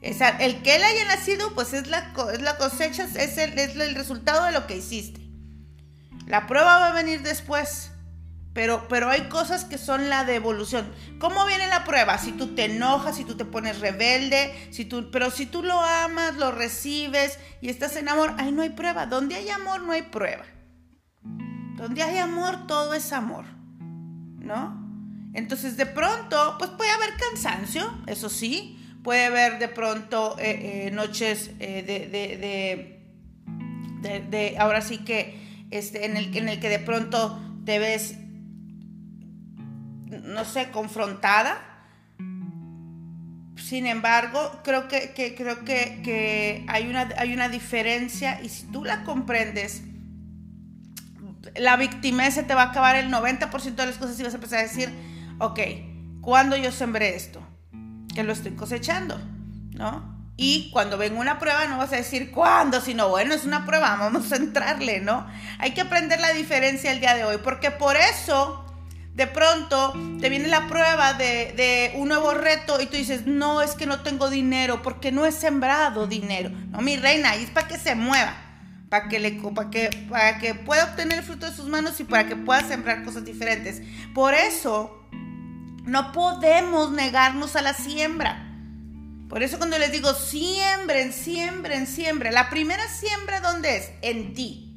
el 0.00 0.62
que 0.62 0.76
él 0.76 0.82
haya 0.82 1.04
nacido, 1.06 1.54
pues 1.54 1.72
es 1.72 1.86
la, 1.88 2.12
la 2.40 2.56
cosecha, 2.56 3.04
es 3.04 3.38
el, 3.38 3.58
es 3.58 3.76
el 3.76 3.94
resultado 3.94 4.44
de 4.44 4.52
lo 4.52 4.66
que 4.66 4.76
hiciste. 4.76 5.20
La 6.26 6.46
prueba 6.46 6.78
va 6.78 6.86
a 6.88 6.92
venir 6.92 7.22
después. 7.22 7.90
Pero, 8.54 8.86
pero 8.88 9.10
hay 9.10 9.22
cosas 9.22 9.64
que 9.64 9.78
son 9.78 10.08
la 10.08 10.24
devolución. 10.24 10.88
¿Cómo 11.18 11.44
viene 11.44 11.66
la 11.66 11.82
prueba? 11.82 12.18
Si 12.18 12.30
tú 12.30 12.54
te 12.54 12.66
enojas, 12.66 13.16
si 13.16 13.24
tú 13.24 13.36
te 13.36 13.44
pones 13.44 13.80
rebelde, 13.80 14.68
si 14.70 14.84
tú, 14.84 15.10
pero 15.10 15.32
si 15.32 15.44
tú 15.46 15.64
lo 15.64 15.80
amas, 15.80 16.36
lo 16.36 16.52
recibes 16.52 17.40
y 17.60 17.68
estás 17.68 17.96
en 17.96 18.08
amor, 18.08 18.32
ahí 18.38 18.52
no 18.52 18.62
hay 18.62 18.70
prueba. 18.70 19.06
Donde 19.06 19.34
hay 19.34 19.48
amor 19.48 19.82
no 19.82 19.92
hay 19.92 20.02
prueba. 20.02 20.44
Donde 21.76 22.04
hay 22.04 22.18
amor, 22.18 22.68
todo 22.68 22.94
es 22.94 23.12
amor. 23.12 23.44
¿No? 24.44 24.82
Entonces 25.34 25.76
de 25.76 25.86
pronto, 25.86 26.56
pues 26.58 26.70
puede 26.70 26.90
haber 26.90 27.10
cansancio, 27.16 27.82
eso 28.06 28.28
sí. 28.28 28.78
Puede 29.02 29.26
haber 29.26 29.58
de 29.58 29.68
pronto 29.68 30.36
eh, 30.38 30.86
eh, 30.86 30.90
noches 30.90 31.50
eh, 31.60 31.82
de, 31.82 33.00
de, 34.30 34.56
ahora 34.58 34.80
sí 34.80 34.98
que, 34.98 35.66
este, 35.70 36.06
en, 36.06 36.16
el, 36.16 36.34
en 36.36 36.48
el 36.48 36.60
que 36.60 36.68
de 36.70 36.78
pronto 36.78 37.38
te 37.64 37.78
ves 37.78 38.16
no 40.22 40.44
sé, 40.44 40.70
confrontada. 40.70 41.58
Sin 43.56 43.86
embargo, 43.86 44.60
creo 44.62 44.88
que, 44.88 45.34
creo 45.36 45.64
que, 45.64 46.64
hay, 46.68 46.88
una, 46.88 47.08
hay 47.16 47.32
una 47.32 47.48
diferencia 47.48 48.40
y 48.42 48.48
si 48.48 48.66
tú 48.66 48.84
la 48.84 49.04
comprendes, 49.04 49.82
la 51.56 51.76
víctima 51.76 52.30
se 52.30 52.42
te 52.42 52.54
va 52.54 52.62
a 52.62 52.70
acabar 52.70 52.96
el 52.96 53.10
90% 53.10 53.74
de 53.74 53.86
las 53.86 53.96
cosas 53.96 54.18
y 54.18 54.22
vas 54.22 54.32
a 54.32 54.36
empezar 54.36 54.58
a 54.60 54.62
decir, 54.62 54.90
ok, 55.38 55.60
¿cuándo 56.20 56.56
yo 56.56 56.72
sembré 56.72 57.16
esto? 57.16 57.40
Que 58.14 58.22
lo 58.22 58.32
estoy 58.32 58.52
cosechando, 58.52 59.20
¿no? 59.72 60.14
Y 60.36 60.70
cuando 60.72 60.98
venga 60.98 61.20
una 61.20 61.38
prueba 61.38 61.66
no 61.66 61.78
vas 61.78 61.92
a 61.92 61.96
decir 61.96 62.32
cuándo, 62.32 62.80
sino 62.80 63.08
bueno, 63.08 63.34
es 63.34 63.44
una 63.44 63.64
prueba, 63.64 63.96
vamos 64.00 64.32
a 64.32 64.36
entrarle, 64.36 65.00
¿no? 65.00 65.26
Hay 65.58 65.72
que 65.72 65.82
aprender 65.82 66.20
la 66.20 66.32
diferencia 66.32 66.90
el 66.90 67.00
día 67.00 67.14
de 67.14 67.24
hoy, 67.24 67.38
porque 67.38 67.70
por 67.70 67.96
eso 67.96 68.64
de 69.14 69.28
pronto 69.28 69.92
te 70.20 70.28
viene 70.28 70.48
la 70.48 70.66
prueba 70.66 71.12
de, 71.14 71.92
un 71.94 72.08
nuevo 72.08 72.34
reto 72.34 72.80
y 72.80 72.86
tú 72.86 72.96
dices, 72.96 73.26
no, 73.26 73.62
es 73.62 73.72
que 73.72 73.86
no 73.86 74.00
tengo 74.00 74.28
dinero 74.28 74.82
porque 74.82 75.12
no 75.12 75.24
he 75.24 75.30
sembrado 75.30 76.08
dinero. 76.08 76.50
No, 76.70 76.80
mi 76.80 76.96
reina, 76.96 77.36
es 77.36 77.50
para 77.50 77.68
que 77.68 77.78
se 77.78 77.94
mueva, 77.94 78.34
para 78.94 79.08
que, 79.08 79.18
le, 79.18 79.32
para, 79.32 79.70
que, 79.70 79.90
para 80.08 80.38
que 80.38 80.54
pueda 80.54 80.84
obtener 80.84 81.18
el 81.18 81.24
fruto 81.24 81.46
de 81.46 81.52
sus 81.52 81.66
manos 81.66 81.98
y 81.98 82.04
para 82.04 82.28
que 82.28 82.36
pueda 82.36 82.60
sembrar 82.60 83.02
cosas 83.02 83.24
diferentes. 83.24 83.82
Por 84.14 84.34
eso, 84.34 85.04
no 85.82 86.12
podemos 86.12 86.92
negarnos 86.92 87.56
a 87.56 87.62
la 87.62 87.74
siembra. 87.74 88.54
Por 89.28 89.42
eso 89.42 89.58
cuando 89.58 89.80
les 89.80 89.90
digo, 89.90 90.14
siembren, 90.14 91.12
siembren, 91.12 91.88
siembren. 91.88 92.34
La 92.34 92.50
primera 92.50 92.86
siembra, 92.86 93.40
¿dónde 93.40 93.78
es? 93.78 93.90
En 94.02 94.32
ti. 94.32 94.76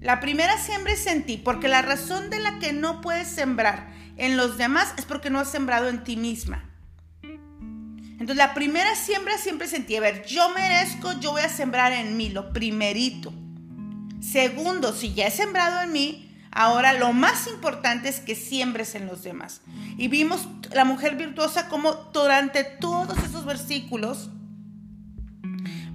La 0.00 0.18
primera 0.18 0.56
siembra 0.56 0.94
es 0.94 1.06
en 1.06 1.26
ti, 1.26 1.36
porque 1.36 1.68
la 1.68 1.82
razón 1.82 2.30
de 2.30 2.38
la 2.38 2.58
que 2.58 2.72
no 2.72 3.02
puedes 3.02 3.28
sembrar 3.28 3.92
en 4.16 4.38
los 4.38 4.56
demás 4.56 4.94
es 4.96 5.04
porque 5.04 5.28
no 5.28 5.40
has 5.40 5.50
sembrado 5.50 5.90
en 5.90 6.04
ti 6.04 6.16
misma. 6.16 6.69
Entonces 8.20 8.36
la 8.36 8.52
primera 8.52 8.94
siembra 8.94 9.38
siempre 9.38 9.66
es 9.66 9.72
en 9.72 9.86
ti. 9.86 9.96
A 9.96 10.00
ver, 10.00 10.26
yo 10.26 10.50
merezco, 10.50 11.18
yo 11.20 11.32
voy 11.32 11.40
a 11.40 11.48
sembrar 11.48 11.92
en 11.92 12.18
mí, 12.18 12.28
lo 12.28 12.52
primerito. 12.52 13.32
Segundo, 14.20 14.92
si 14.92 15.14
ya 15.14 15.26
he 15.26 15.30
sembrado 15.30 15.80
en 15.80 15.92
mí, 15.92 16.30
ahora 16.52 16.92
lo 16.92 17.14
más 17.14 17.46
importante 17.46 18.10
es 18.10 18.20
que 18.20 18.34
siembres 18.34 18.94
en 18.94 19.06
los 19.06 19.22
demás. 19.22 19.62
Y 19.96 20.08
vimos 20.08 20.46
la 20.72 20.84
mujer 20.84 21.16
virtuosa 21.16 21.68
como 21.70 21.94
durante 22.12 22.62
todos 22.62 23.16
esos 23.24 23.46
versículos, 23.46 24.28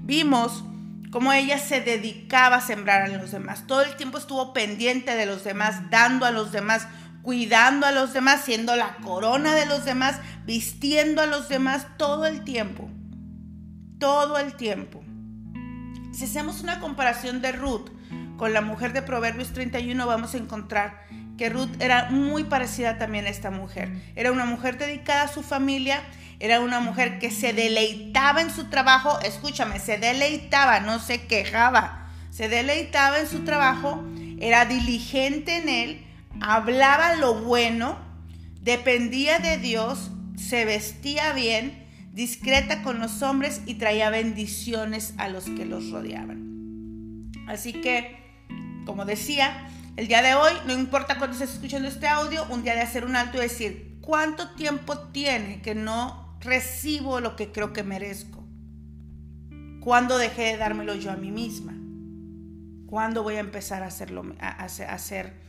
vimos 0.01 0.63
cómo 1.11 1.31
ella 1.31 1.59
se 1.59 1.79
dedicaba 1.79 2.55
a 2.55 2.61
sembrar 2.61 3.03
a 3.03 3.07
los 3.07 3.31
demás. 3.31 3.67
Todo 3.67 3.83
el 3.83 3.95
tiempo 3.97 4.17
estuvo 4.17 4.51
pendiente 4.51 5.15
de 5.15 5.27
los 5.27 5.43
demás, 5.43 5.91
dando 5.91 6.25
a 6.25 6.31
los 6.31 6.51
demás, 6.51 6.87
cuidando 7.25 7.87
a 7.87 7.91
los 7.91 8.13
demás, 8.13 8.43
siendo 8.45 8.75
la 8.75 8.97
corona 8.97 9.55
de 9.55 9.65
los 9.65 9.83
demás, 9.83 10.19
vistiendo 10.45 11.23
a 11.23 11.25
los 11.25 11.49
demás 11.49 11.87
todo 11.97 12.27
el 12.27 12.43
tiempo. 12.43 12.87
Todo 13.99 14.37
el 14.37 14.53
tiempo. 14.53 15.03
Si 16.13 16.25
hacemos 16.25 16.61
una 16.61 16.79
comparación 16.79 17.41
de 17.41 17.51
Ruth 17.51 17.89
con 18.37 18.53
la 18.53 18.61
mujer 18.61 18.93
de 18.93 19.01
Proverbios 19.01 19.53
31, 19.53 20.05
vamos 20.05 20.35
a 20.35 20.37
encontrar 20.37 21.01
que 21.35 21.49
Ruth 21.49 21.71
era 21.79 22.11
muy 22.11 22.43
parecida 22.43 22.99
también 22.99 23.25
a 23.25 23.29
esta 23.29 23.49
mujer. 23.49 23.91
Era 24.15 24.31
una 24.31 24.45
mujer 24.45 24.77
dedicada 24.77 25.23
a 25.23 25.27
su 25.27 25.41
familia 25.41 26.03
era 26.39 26.59
una 26.59 26.79
mujer 26.79 27.17
que 27.19 27.31
se 27.31 27.53
deleitaba 27.53 28.41
en 28.41 28.53
su 28.53 28.65
trabajo, 28.65 29.19
escúchame, 29.21 29.79
se 29.79 29.97
deleitaba, 29.97 30.81
no 30.81 30.99
se 30.99 31.27
quejaba, 31.27 32.09
se 32.29 32.49
deleitaba 32.49 33.19
en 33.19 33.27
su 33.27 33.45
trabajo, 33.45 34.03
era 34.39 34.65
diligente 34.65 35.57
en 35.57 35.69
él, 35.69 36.04
hablaba 36.41 37.15
lo 37.15 37.35
bueno, 37.41 37.97
dependía 38.61 39.39
de 39.39 39.57
Dios, 39.57 40.11
se 40.35 40.65
vestía 40.65 41.33
bien, 41.33 41.85
discreta 42.13 42.81
con 42.81 42.99
los 42.99 43.21
hombres 43.21 43.61
y 43.65 43.75
traía 43.75 44.09
bendiciones 44.09 45.13
a 45.17 45.29
los 45.29 45.45
que 45.45 45.65
los 45.65 45.91
rodeaban. 45.91 47.31
Así 47.47 47.73
que, 47.73 48.17
como 48.85 49.05
decía, 49.05 49.67
el 49.97 50.07
día 50.07 50.21
de 50.21 50.33
hoy, 50.33 50.51
no 50.65 50.73
importa 50.73 51.17
cuándo 51.17 51.35
estés 51.35 51.53
escuchando 51.53 51.87
este 51.87 52.07
audio, 52.07 52.45
un 52.49 52.63
día 52.63 52.75
de 52.75 52.81
hacer 52.81 53.05
un 53.05 53.15
alto 53.15 53.37
y 53.37 53.41
decir, 53.41 53.97
¿cuánto 54.01 54.49
tiempo 54.55 54.97
tiene 54.97 55.61
que 55.61 55.75
no 55.75 56.37
recibo 56.41 57.19
lo 57.19 57.35
que 57.35 57.51
creo 57.51 57.71
que 57.71 57.83
merezco? 57.83 58.43
¿Cuándo 59.79 60.17
dejé 60.17 60.43
de 60.43 60.57
dármelo 60.57 60.95
yo 60.95 61.11
a 61.11 61.15
mí 61.15 61.31
misma? 61.31 61.73
¿Cuándo 62.87 63.23
voy 63.23 63.35
a 63.35 63.39
empezar 63.39 63.83
a, 63.83 63.87
hacerlo, 63.87 64.35
a, 64.39 64.63
hacer 64.65 65.44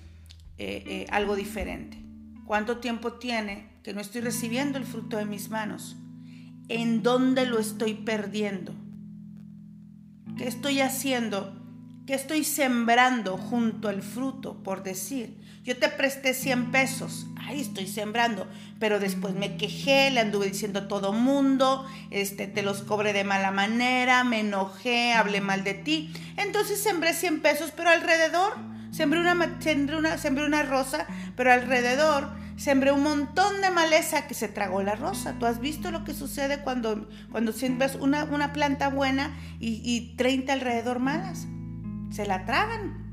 eh, 0.58 0.82
eh, 0.86 1.06
algo 1.10 1.36
diferente? 1.36 1.98
¿Cuánto 2.46 2.78
tiempo 2.78 3.14
tiene 3.14 3.68
que 3.82 3.92
no 3.92 4.00
estoy 4.00 4.20
recibiendo 4.20 4.78
el 4.78 4.84
fruto 4.84 5.16
de 5.16 5.24
mis 5.24 5.50
manos? 5.50 5.96
¿En 6.68 7.02
dónde 7.02 7.46
lo 7.46 7.58
estoy 7.58 7.94
perdiendo? 7.94 8.74
¿Qué 10.36 10.46
estoy 10.46 10.80
haciendo? 10.80 11.56
¿Qué 12.06 12.14
estoy 12.14 12.44
sembrando 12.44 13.36
junto 13.36 13.88
al 13.88 14.02
fruto, 14.02 14.62
por 14.62 14.82
decir? 14.82 15.36
Yo 15.64 15.76
te 15.76 15.88
presté 15.88 16.34
100 16.34 16.70
pesos, 16.70 17.26
ahí 17.36 17.60
estoy 17.60 17.88
sembrando, 17.88 18.46
pero 18.78 19.00
después 19.00 19.34
me 19.34 19.56
quejé, 19.56 20.12
le 20.12 20.20
anduve 20.20 20.46
diciendo 20.46 20.78
a 20.78 20.88
todo 20.88 21.12
mundo, 21.12 21.84
este, 22.10 22.46
te 22.46 22.62
los 22.62 22.82
cobré 22.82 23.12
de 23.12 23.24
mala 23.24 23.50
manera, 23.50 24.22
me 24.22 24.40
enojé, 24.40 25.12
hablé 25.12 25.40
mal 25.40 25.64
de 25.64 25.74
ti. 25.74 26.12
Entonces 26.36 26.80
sembré 26.80 27.14
100 27.14 27.40
pesos, 27.40 27.72
pero 27.76 27.90
alrededor 27.90 28.75
sembré 28.96 29.20
una, 29.20 29.60
sembré 29.60 29.96
una, 29.96 30.18
sembré 30.18 30.46
una 30.46 30.62
rosa, 30.62 31.06
pero 31.36 31.52
alrededor 31.52 32.30
sembré 32.56 32.92
un 32.92 33.02
montón 33.02 33.60
de 33.60 33.70
maleza 33.70 34.26
que 34.26 34.34
se 34.34 34.48
tragó 34.48 34.82
la 34.82 34.96
rosa. 34.96 35.34
¿Tú 35.38 35.46
has 35.46 35.60
visto 35.60 35.90
lo 35.90 36.04
que 36.04 36.14
sucede 36.14 36.62
cuando, 36.62 37.08
cuando 37.30 37.52
siembras 37.52 37.96
una, 37.96 38.24
una 38.24 38.52
planta 38.52 38.88
buena 38.88 39.36
y, 39.60 39.82
y 39.84 40.16
30 40.16 40.52
alrededor 40.54 40.98
malas? 40.98 41.46
Se 42.10 42.24
la 42.26 42.44
tragan 42.44 43.04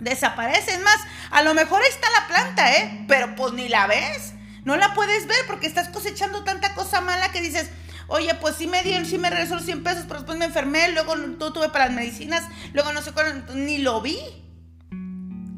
desaparecen 0.00 0.82
más. 0.82 0.98
A 1.30 1.42
lo 1.42 1.54
mejor 1.54 1.80
está 1.88 2.08
la 2.10 2.26
planta, 2.26 2.72
¿eh? 2.72 3.04
Pero 3.06 3.36
pues 3.36 3.52
ni 3.52 3.68
la 3.68 3.86
ves. 3.86 4.34
No 4.64 4.76
la 4.76 4.94
puedes 4.94 5.26
ver 5.28 5.38
porque 5.46 5.68
estás 5.68 5.88
cosechando 5.88 6.42
tanta 6.44 6.74
cosa 6.74 7.00
mala 7.00 7.30
que 7.30 7.40
dices, 7.40 7.70
Oye, 8.08 8.34
pues 8.34 8.56
sí 8.56 8.66
me 8.66 8.82
dieron, 8.82 9.06
sí 9.06 9.16
me 9.16 9.30
regresó 9.30 9.54
los 9.54 9.64
100 9.64 9.84
pesos, 9.84 10.04
pero 10.06 10.20
después 10.20 10.36
me 10.36 10.44
enfermé, 10.44 10.90
luego 10.90 11.16
no 11.16 11.52
tuve 11.52 11.70
para 11.70 11.86
las 11.86 11.94
medicinas, 11.94 12.44
luego 12.74 12.92
no 12.92 13.00
sé 13.00 13.12
cuál, 13.12 13.46
ni 13.54 13.78
lo 13.78 14.02
vi. 14.02 14.18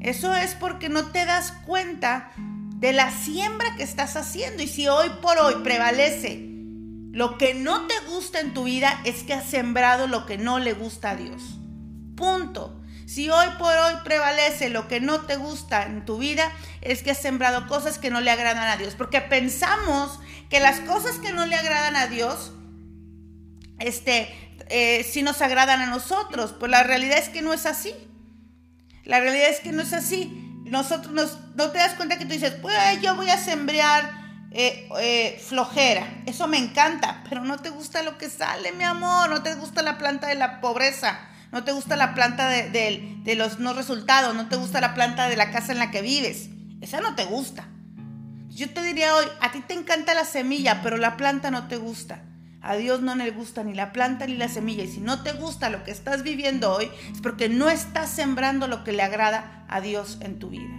Eso 0.05 0.35
es 0.35 0.55
porque 0.55 0.91
no 0.91 1.07
te 1.07 1.25
das 1.25 1.53
cuenta 1.65 2.31
de 2.37 2.93
la 2.93 3.11
siembra 3.11 3.75
que 3.75 3.83
estás 3.83 4.17
haciendo. 4.17 4.63
Y 4.63 4.69
si 4.69 4.87
hoy 4.87 5.09
por 5.23 5.39
hoy 5.39 5.55
prevalece 5.65 6.43
lo 7.11 7.39
que 7.39 7.55
no 7.55 7.87
te 7.87 7.95
gusta 8.11 8.41
en 8.41 8.53
tu 8.53 8.65
vida, 8.65 9.01
es 9.05 9.23
que 9.23 9.33
has 9.33 9.47
sembrado 9.47 10.07
lo 10.07 10.27
que 10.27 10.37
no 10.37 10.59
le 10.59 10.75
gusta 10.75 11.13
a 11.13 11.17
Dios. 11.17 11.59
Punto. 12.17 12.83
Si 13.07 13.31
hoy 13.31 13.47
por 13.59 13.75
hoy 13.75 13.95
prevalece 14.05 14.69
lo 14.69 14.89
que 14.89 15.01
no 15.01 15.23
te 15.23 15.37
gusta 15.37 15.85
en 15.85 16.05
tu 16.05 16.19
vida, 16.19 16.53
es 16.83 17.03
que 17.03 17.13
has 17.13 17.23
sembrado 17.23 17.67
cosas 17.67 17.99
que 17.99 18.11
no 18.11 18.21
le 18.21 18.31
agradan 18.31 18.69
a 18.69 18.77
Dios. 18.77 18.97
Porque 18.97 19.23
pensamos 19.23 20.21
que 20.51 20.61
las 20.61 20.81
cosas 20.81 21.19
que 21.19 21.33
no 21.33 21.47
le 21.47 21.57
agradan 21.57 21.97
a 21.97 22.09
Dios, 22.09 22.53
este, 23.79 24.29
eh, 24.69 25.03
sí 25.03 25.23
nos 25.23 25.41
agradan 25.41 25.81
a 25.81 25.87
nosotros. 25.87 26.53
Pues 26.53 26.71
la 26.71 26.83
realidad 26.83 27.17
es 27.17 27.31
que 27.31 27.41
no 27.41 27.55
es 27.55 27.65
así. 27.65 27.95
La 29.05 29.21
realidad 29.21 29.51
es 29.51 29.61
que 29.61 29.73
no 29.73 29.83
es 29.83 29.93
así. 29.93 30.63
Nosotros 30.65 31.13
nos, 31.13 31.39
no 31.57 31.71
te 31.71 31.79
das 31.79 31.95
cuenta 31.95 32.19
que 32.19 32.25
tú 32.25 32.33
dices, 32.33 32.55
pues 32.63 32.75
yo 33.03 33.15
voy 33.17 33.29
a 33.29 33.37
sembrar 33.37 34.11
eh, 34.51 34.89
eh, 35.01 35.43
flojera. 35.47 36.23
Eso 36.27 36.47
me 36.49 36.59
encanta, 36.59 37.23
pero 37.29 37.45
no 37.45 37.59
te 37.59 37.71
gusta 37.71 38.03
lo 38.03 38.17
que 38.19 38.31
sale, 38.31 38.73
mi 38.73 38.85
amor. 38.85 39.29
No 39.29 39.43
te 39.43 39.55
gusta 39.55 39.83
la 39.83 39.99
planta 39.99 40.27
de 40.27 40.37
la 40.37 40.61
pobreza. 40.61 41.19
No 41.53 41.65
te 41.65 41.73
gusta 41.73 41.97
la 41.97 42.15
planta 42.15 42.49
de, 42.49 42.71
de 42.71 43.35
los 43.37 43.59
no 43.59 43.75
resultados. 43.75 44.35
No 44.35 44.49
te 44.49 44.57
gusta 44.57 44.81
la 44.81 44.95
planta 44.95 45.29
de 45.29 45.37
la 45.37 45.51
casa 45.51 45.73
en 45.73 45.79
la 45.79 45.91
que 45.91 46.03
vives. 46.03 46.49
Esa 46.81 47.01
no 47.01 47.15
te 47.15 47.25
gusta. 47.25 47.69
Yo 48.49 48.71
te 48.71 48.83
diría 48.83 49.15
hoy, 49.17 49.25
a 49.41 49.51
ti 49.51 49.61
te 49.61 49.75
encanta 49.75 50.15
la 50.15 50.25
semilla, 50.25 50.81
pero 50.83 50.97
la 50.97 51.17
planta 51.17 51.51
no 51.51 51.67
te 51.67 51.77
gusta. 51.77 52.23
A 52.65 52.77
Dios 52.77 53.03
no 53.03 53.15
le 53.15 53.31
gusta 53.31 53.63
ni 53.63 53.75
la 53.75 53.93
planta 53.93 54.27
ni 54.27 54.39
la 54.39 54.49
semilla. 54.49 54.85
Y 54.85 54.89
si 54.89 55.01
no 55.01 55.23
te 55.23 55.33
gusta 55.33 55.69
lo 55.69 55.85
que 55.85 55.91
estás 55.91 56.23
viviendo 56.23 56.73
hoy, 56.73 56.91
es 57.13 57.21
porque 57.21 57.51
no 57.51 57.69
estás 57.69 58.09
sembrando 58.09 58.69
lo 58.69 58.85
que 58.85 58.93
le 58.93 59.03
agrada 59.03 59.67
a 59.69 59.83
Dios 59.83 60.17
en 60.23 60.39
tu 60.39 60.49
vida. 60.49 60.75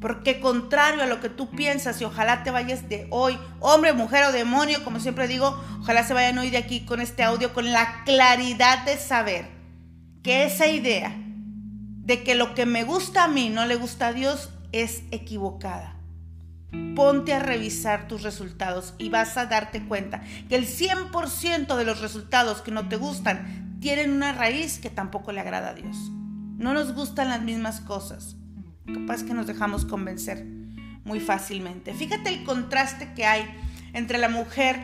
Porque 0.00 0.40
contrario 0.40 1.02
a 1.02 1.06
lo 1.06 1.20
que 1.20 1.28
tú 1.28 1.50
piensas 1.50 2.00
y 2.00 2.04
ojalá 2.04 2.42
te 2.42 2.50
vayas 2.50 2.88
de 2.88 3.06
hoy, 3.10 3.38
hombre, 3.60 3.92
mujer 3.92 4.24
o 4.24 4.32
demonio, 4.32 4.82
como 4.82 4.98
siempre 4.98 5.28
digo, 5.28 5.62
ojalá 5.80 6.04
se 6.04 6.14
vayan 6.14 6.38
hoy 6.38 6.48
de 6.48 6.58
aquí 6.58 6.86
con 6.86 7.00
este 7.00 7.22
audio 7.22 7.52
con 7.52 7.70
la 7.70 8.02
claridad 8.04 8.86
de 8.86 8.96
saber 8.96 9.46
que 10.22 10.44
esa 10.44 10.68
idea 10.68 11.14
de 11.16 12.22
que 12.22 12.34
lo 12.34 12.54
que 12.54 12.64
me 12.64 12.82
gusta 12.82 13.24
a 13.24 13.28
mí 13.28 13.50
no 13.50 13.66
le 13.66 13.76
gusta 13.76 14.08
a 14.08 14.12
Dios 14.14 14.50
es 14.72 15.02
equivocada 15.10 15.93
ponte 16.94 17.34
a 17.34 17.38
revisar 17.38 18.08
tus 18.08 18.22
resultados 18.22 18.94
y 18.98 19.08
vas 19.08 19.36
a 19.36 19.46
darte 19.46 19.84
cuenta 19.84 20.22
que 20.48 20.56
el 20.56 20.66
100% 20.66 21.76
de 21.76 21.84
los 21.84 22.00
resultados 22.00 22.62
que 22.62 22.70
no 22.70 22.88
te 22.88 22.96
gustan 22.96 23.78
tienen 23.80 24.12
una 24.12 24.32
raíz 24.32 24.78
que 24.78 24.90
tampoco 24.90 25.32
le 25.32 25.40
agrada 25.40 25.70
a 25.70 25.74
Dios. 25.74 25.96
No 26.56 26.72
nos 26.72 26.94
gustan 26.94 27.28
las 27.28 27.42
mismas 27.42 27.80
cosas. 27.80 28.36
Capaz 28.86 29.24
que 29.24 29.34
nos 29.34 29.46
dejamos 29.46 29.84
convencer 29.84 30.46
muy 31.04 31.20
fácilmente. 31.20 31.92
Fíjate 31.94 32.30
el 32.30 32.44
contraste 32.44 33.12
que 33.14 33.26
hay 33.26 33.44
entre 33.92 34.18
la 34.18 34.28
mujer 34.28 34.80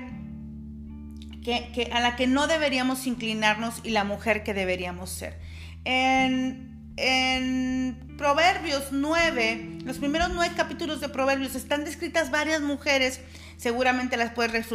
que, 1.42 1.90
a 1.92 2.00
la 2.00 2.16
que 2.16 2.26
no 2.26 2.47
deberíamos 2.47 3.06
inclinarnos 3.06 3.80
y 3.82 3.90
la 3.90 4.04
mujer 4.04 4.42
que 4.42 4.54
deberíamos 4.54 5.11
ser. 5.11 5.38
En 5.85 6.69
en 7.00 8.14
Proverbios 8.19 8.88
9, 8.90 9.78
los 9.85 9.99
primeros 9.99 10.30
nueve 10.35 10.54
capítulos 10.54 11.00
de 11.00 11.09
Proverbios, 11.09 11.54
están 11.54 11.85
descritas 11.85 12.30
varias 12.30 12.61
mujeres, 12.61 13.21
seguramente 13.57 14.19
las 14.19 14.33
puedes 14.33 14.66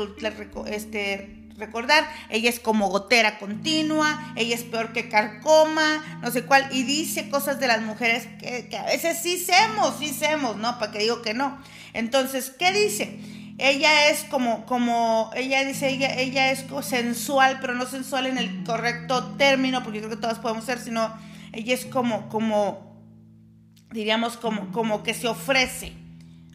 este, 0.66 1.46
recordar. 1.58 2.08
Ella 2.30 2.50
es 2.50 2.60
como 2.60 2.90
gotera 2.90 3.38
continua, 3.38 4.34
ella 4.36 4.56
es 4.56 4.64
peor 4.64 4.94
que 4.94 5.10
carcoma, 5.10 6.20
no 6.22 6.32
sé 6.32 6.44
cuál, 6.46 6.68
y 6.72 6.84
dice 6.84 7.30
cosas 7.30 7.60
de 7.60 7.68
las 7.68 7.82
mujeres 7.82 8.28
que, 8.40 8.76
a 8.76 8.86
veces 8.86 9.20
sí 9.22 9.38
semos, 9.38 9.96
sí 10.00 10.10
semos, 10.10 10.58
¿no? 10.58 10.80
Para 10.80 10.92
que 10.92 11.00
digo 11.00 11.22
que 11.22 11.36
no. 11.36 11.58
Entonces, 11.94 12.52
¿qué 12.58 12.72
dice? 12.72 13.20
Ella 13.58 14.10
es 14.10 14.24
como, 14.26 14.66
como, 14.66 15.30
ella 15.36 15.64
dice, 15.64 15.90
ella, 15.90 16.14
ella 16.16 16.52
es 16.52 16.66
sensual, 16.82 17.60
pero 17.62 17.76
no 17.76 17.86
sensual 17.86 18.26
en 18.26 18.38
el 18.38 18.64
correcto 18.64 19.36
término, 19.38 19.84
porque 19.84 20.00
creo 20.00 20.10
que 20.10 20.18
todas 20.18 20.40
podemos 20.40 20.66
ser, 20.66 20.80
sino 20.80 21.14
ella 21.56 21.74
es 21.74 21.86
como, 21.86 22.30
como, 22.30 23.02
diríamos, 23.92 24.38
como, 24.38 24.72
como 24.72 25.04
que 25.04 25.14
se 25.14 25.28
ofrece 25.28 25.94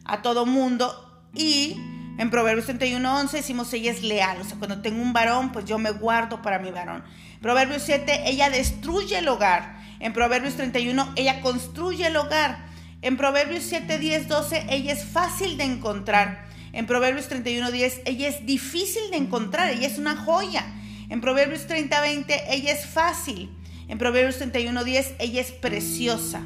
a 0.05 0.21
todo 0.21 0.45
mundo 0.45 1.25
y 1.33 1.75
en 2.17 2.29
Proverbios 2.29 2.67
31.11 2.67 3.31
decimos 3.31 3.73
ella 3.73 3.91
es 3.91 4.03
leal, 4.03 4.39
o 4.39 4.43
sea, 4.43 4.57
cuando 4.57 4.81
tengo 4.81 5.01
un 5.01 5.13
varón, 5.13 5.51
pues 5.51 5.65
yo 5.65 5.79
me 5.79 5.91
guardo 5.91 6.41
para 6.41 6.59
mi 6.59 6.71
varón. 6.71 7.03
Proverbios 7.41 7.81
7, 7.83 8.23
ella 8.25 8.49
destruye 8.49 9.17
el 9.17 9.27
hogar. 9.27 9.81
En 9.99 10.13
Proverbios 10.13 10.55
31, 10.55 11.13
ella 11.15 11.41
construye 11.41 12.07
el 12.07 12.15
hogar. 12.15 12.65
En 13.01 13.17
Proverbios 13.17 13.63
7, 13.63 13.97
10, 13.97 14.27
12, 14.27 14.65
ella 14.69 14.93
es 14.93 15.05
fácil 15.05 15.57
de 15.57 15.63
encontrar. 15.63 16.45
En 16.73 16.85
Proverbios 16.85 17.27
31, 17.27 17.71
10, 17.71 18.01
ella 18.05 18.27
es 18.27 18.45
difícil 18.45 19.09
de 19.09 19.17
encontrar, 19.17 19.69
ella 19.71 19.87
es 19.87 19.97
una 19.97 20.15
joya. 20.15 20.65
En 21.09 21.21
Proverbios 21.21 21.65
30, 21.65 21.99
20, 21.99 22.53
ella 22.53 22.71
es 22.71 22.85
fácil. 22.85 23.49
En 23.91 23.97
Proverbios 23.97 24.39
31.10, 24.39 25.15
ella 25.19 25.41
es 25.41 25.51
preciosa. 25.51 26.39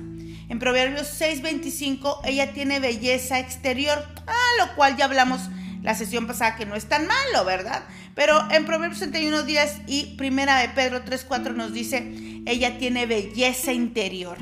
En 0.50 0.58
Proverbios 0.58 1.22
6.25, 1.22 2.22
ella 2.26 2.54
tiene 2.54 2.80
belleza 2.80 3.38
exterior, 3.38 4.04
a 4.26 4.66
lo 4.66 4.76
cual 4.76 4.98
ya 4.98 5.06
hablamos 5.06 5.42
la 5.84 5.94
sesión 5.94 6.26
pasada 6.26 6.56
que 6.56 6.66
no 6.66 6.74
es 6.74 6.90
tan 6.90 7.06
malo, 7.06 7.46
¿verdad? 7.46 7.84
Pero 8.16 8.50
en 8.50 8.66
Proverbios 8.66 9.00
31.10 9.00 9.84
y 9.86 10.16
Primera 10.16 10.58
de 10.58 10.70
Pedro 10.70 11.06
3.4 11.06 11.54
nos 11.54 11.72
dice, 11.72 12.12
ella 12.48 12.80
tiene 12.80 13.06
belleza 13.06 13.72
interior. 13.72 14.40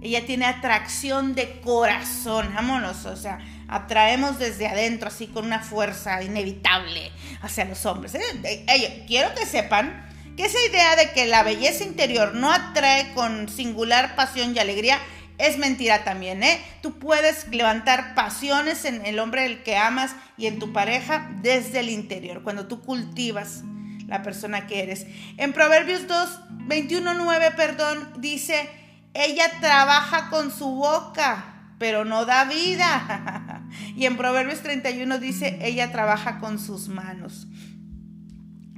Ella 0.00 0.24
tiene 0.24 0.44
atracción 0.44 1.34
de 1.34 1.60
corazón, 1.60 2.54
vámonos, 2.54 3.06
o 3.06 3.16
sea, 3.16 3.40
atraemos 3.66 4.38
desde 4.38 4.68
adentro 4.68 5.08
así 5.08 5.26
con 5.26 5.46
una 5.46 5.58
fuerza 5.58 6.22
inevitable 6.22 7.10
hacia 7.42 7.64
los 7.64 7.84
hombres. 7.86 8.14
¿eh? 8.14 9.04
quiero 9.08 9.34
que 9.34 9.46
sepan 9.46 10.09
que 10.36 10.44
esa 10.44 10.58
idea 10.68 10.96
de 10.96 11.12
que 11.12 11.26
la 11.26 11.42
belleza 11.42 11.84
interior 11.84 12.34
no 12.34 12.52
atrae 12.52 13.12
con 13.14 13.48
singular 13.48 14.16
pasión 14.16 14.54
y 14.54 14.58
alegría 14.58 14.98
es 15.40 15.56
mentira 15.56 16.04
también, 16.04 16.42
¿eh? 16.42 16.60
Tú 16.82 16.98
puedes 16.98 17.48
levantar 17.48 18.14
pasiones 18.14 18.84
en 18.84 19.06
el 19.06 19.18
hombre 19.18 19.42
del 19.42 19.62
que 19.62 19.76
amas 19.76 20.14
y 20.36 20.46
en 20.46 20.58
tu 20.58 20.72
pareja 20.72 21.30
desde 21.40 21.80
el 21.80 21.88
interior, 21.88 22.42
cuando 22.42 22.66
tú 22.66 22.82
cultivas 22.82 23.62
la 24.06 24.22
persona 24.22 24.66
que 24.66 24.82
eres. 24.82 25.06
En 25.38 25.52
Proverbios 25.54 26.06
2, 26.06 26.40
21, 26.66 27.14
9, 27.14 27.52
perdón, 27.56 28.10
dice, 28.18 28.68
ella 29.14 29.50
trabaja 29.60 30.28
con 30.28 30.50
su 30.50 30.68
boca, 30.74 31.72
pero 31.78 32.04
no 32.04 32.26
da 32.26 32.44
vida. 32.44 33.62
y 33.96 34.04
en 34.04 34.18
Proverbios 34.18 34.60
31 34.60 35.18
dice, 35.18 35.58
ella 35.62 35.90
trabaja 35.90 36.38
con 36.38 36.58
sus 36.58 36.88
manos. 36.88 37.46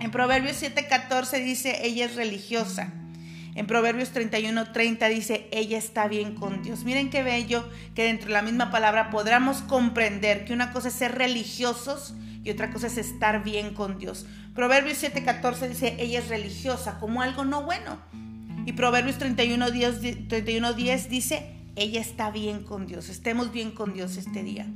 En 0.03 0.11
Proverbios 0.11 0.61
7:14 0.61 1.45
dice, 1.45 1.87
ella 1.87 2.07
es 2.07 2.17
religiosa. 2.17 2.93
En 3.55 3.69
Proverbios 3.69 4.13
31:30 4.13 5.09
dice, 5.09 5.47
ella 5.53 5.79
está 5.79 6.09
bien 6.09 6.35
con 6.35 6.65
Dios. 6.65 6.83
Miren 6.83 7.09
qué 7.09 7.23
bello 7.23 7.65
que 7.95 8.03
dentro 8.03 8.27
de 8.27 8.33
la 8.33 8.43
misma 8.43 8.73
palabra 8.73 9.11
podamos 9.11 9.63
comprender 9.63 10.45
que 10.45 10.55
una 10.55 10.73
cosa 10.73 10.89
es 10.89 10.95
ser 10.95 11.17
religiosos 11.17 12.15
y 12.43 12.51
otra 12.51 12.73
cosa 12.73 12.89
es 12.89 12.99
estar 12.99 13.45
bien 13.45 13.75
con 13.75 14.01
Dios. 14.01 14.27
Proverbios 14.57 15.01
7:14 15.01 15.69
dice, 15.69 15.95
ella 16.01 16.19
es 16.19 16.27
religiosa 16.27 16.99
como 16.99 17.23
algo 17.23 17.45
no 17.45 17.63
bueno. 17.63 17.97
Y 18.67 18.73
Proverbios 18.73 19.21
31:10 19.21 20.27
31, 20.27 20.73
dice, 20.73 21.55
ella 21.77 22.01
está 22.01 22.33
bien 22.33 22.65
con 22.65 22.89
Dios. 22.89 23.09
Estemos 23.09 23.53
bien 23.53 23.71
con 23.71 23.95
Dios 23.95 24.17
este 24.17 24.43
día. 24.43 24.67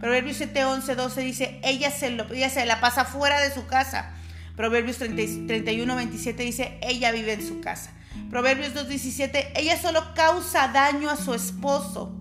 Proverbios 0.00 0.38
7, 0.38 0.58
12 0.96 1.20
dice, 1.20 1.60
ella 1.62 1.90
se, 1.90 2.08
lo, 2.08 2.24
ella 2.32 2.48
se 2.48 2.64
la 2.64 2.80
pasa 2.80 3.04
fuera 3.04 3.38
de 3.42 3.52
su 3.52 3.66
casa 3.66 4.14
Proverbios 4.56 4.98
31, 4.98 5.96
27 5.96 6.42
dice, 6.42 6.78
ella 6.82 7.12
vive 7.12 7.34
en 7.34 7.46
su 7.46 7.60
casa. 7.60 7.92
Proverbios 8.28 8.74
2, 8.74 8.88
17, 8.88 9.52
ella 9.58 9.80
solo 9.80 10.14
causa 10.14 10.68
daño 10.68 11.10
a 11.10 11.16
su 11.16 11.34
esposo. 11.34 12.16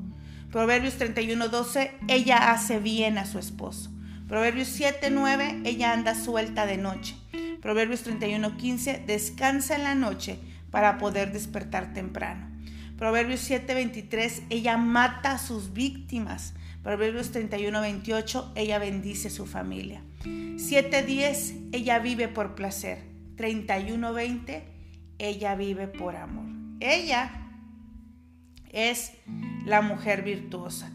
Proverbios 0.51 0.95
31, 0.95 1.49
12, 1.49 1.91
ella 2.07 2.51
hace 2.51 2.79
bien 2.79 3.17
a 3.17 3.25
su 3.25 3.39
esposo. 3.39 3.91
Proverbios 4.27 4.67
7, 4.67 5.09
9, 5.09 5.61
ella 5.65 5.93
anda 5.93 6.15
suelta 6.15 6.65
de 6.65 6.77
noche. 6.77 7.15
Proverbios 7.61 8.03
31, 8.03 8.57
15, 8.57 9.03
descansa 9.05 9.75
en 9.75 9.83
la 9.83 9.95
noche 9.95 10.39
para 10.71 10.97
poder 10.97 11.31
despertar 11.31 11.93
temprano. 11.93 12.47
Proverbios 12.97 13.39
7, 13.41 13.73
23, 13.73 14.43
ella 14.49 14.77
mata 14.77 15.31
a 15.31 15.37
sus 15.37 15.73
víctimas. 15.73 16.53
Proverbios 16.83 17.31
31, 17.31 17.81
28, 17.81 18.53
ella 18.55 18.79
bendice 18.79 19.29
su 19.29 19.45
familia. 19.45 20.01
7.10, 20.23 21.69
ella 21.73 21.99
vive 21.99 22.27
por 22.27 22.55
placer. 22.55 23.03
31.20, 23.37 24.63
ella 25.17 25.55
vive 25.55 25.87
por 25.87 26.15
amor. 26.15 26.45
Ella 26.79 27.31
es 28.71 29.13
la 29.65 29.81
mujer 29.81 30.23
virtuosa. 30.23 30.91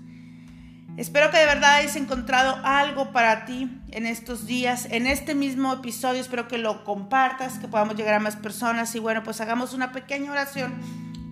Espero 0.97 1.31
que 1.33 1.39
de 1.39 1.47
verdad 1.47 1.77
hayas 1.77 1.97
encontrado 1.97 2.57
algo 2.63 3.11
para 3.11 3.47
ti 3.47 3.69
en 3.91 4.07
estos 4.07 4.47
días, 4.47 4.87
en 4.91 5.09
este 5.09 5.35
mismo 5.35 5.73
episodio. 5.73 6.21
Espero 6.21 6.47
que 6.47 6.57
lo 6.57 6.85
compartas, 6.85 7.59
que 7.59 7.67
podamos 7.67 7.97
llegar 7.97 8.15
a 8.15 8.21
más 8.21 8.37
personas 8.37 8.95
y 8.95 9.01
bueno, 9.01 9.25
pues 9.25 9.41
hagamos 9.41 9.75
una 9.75 9.91
pequeña 9.91 10.31
oración 10.31 10.73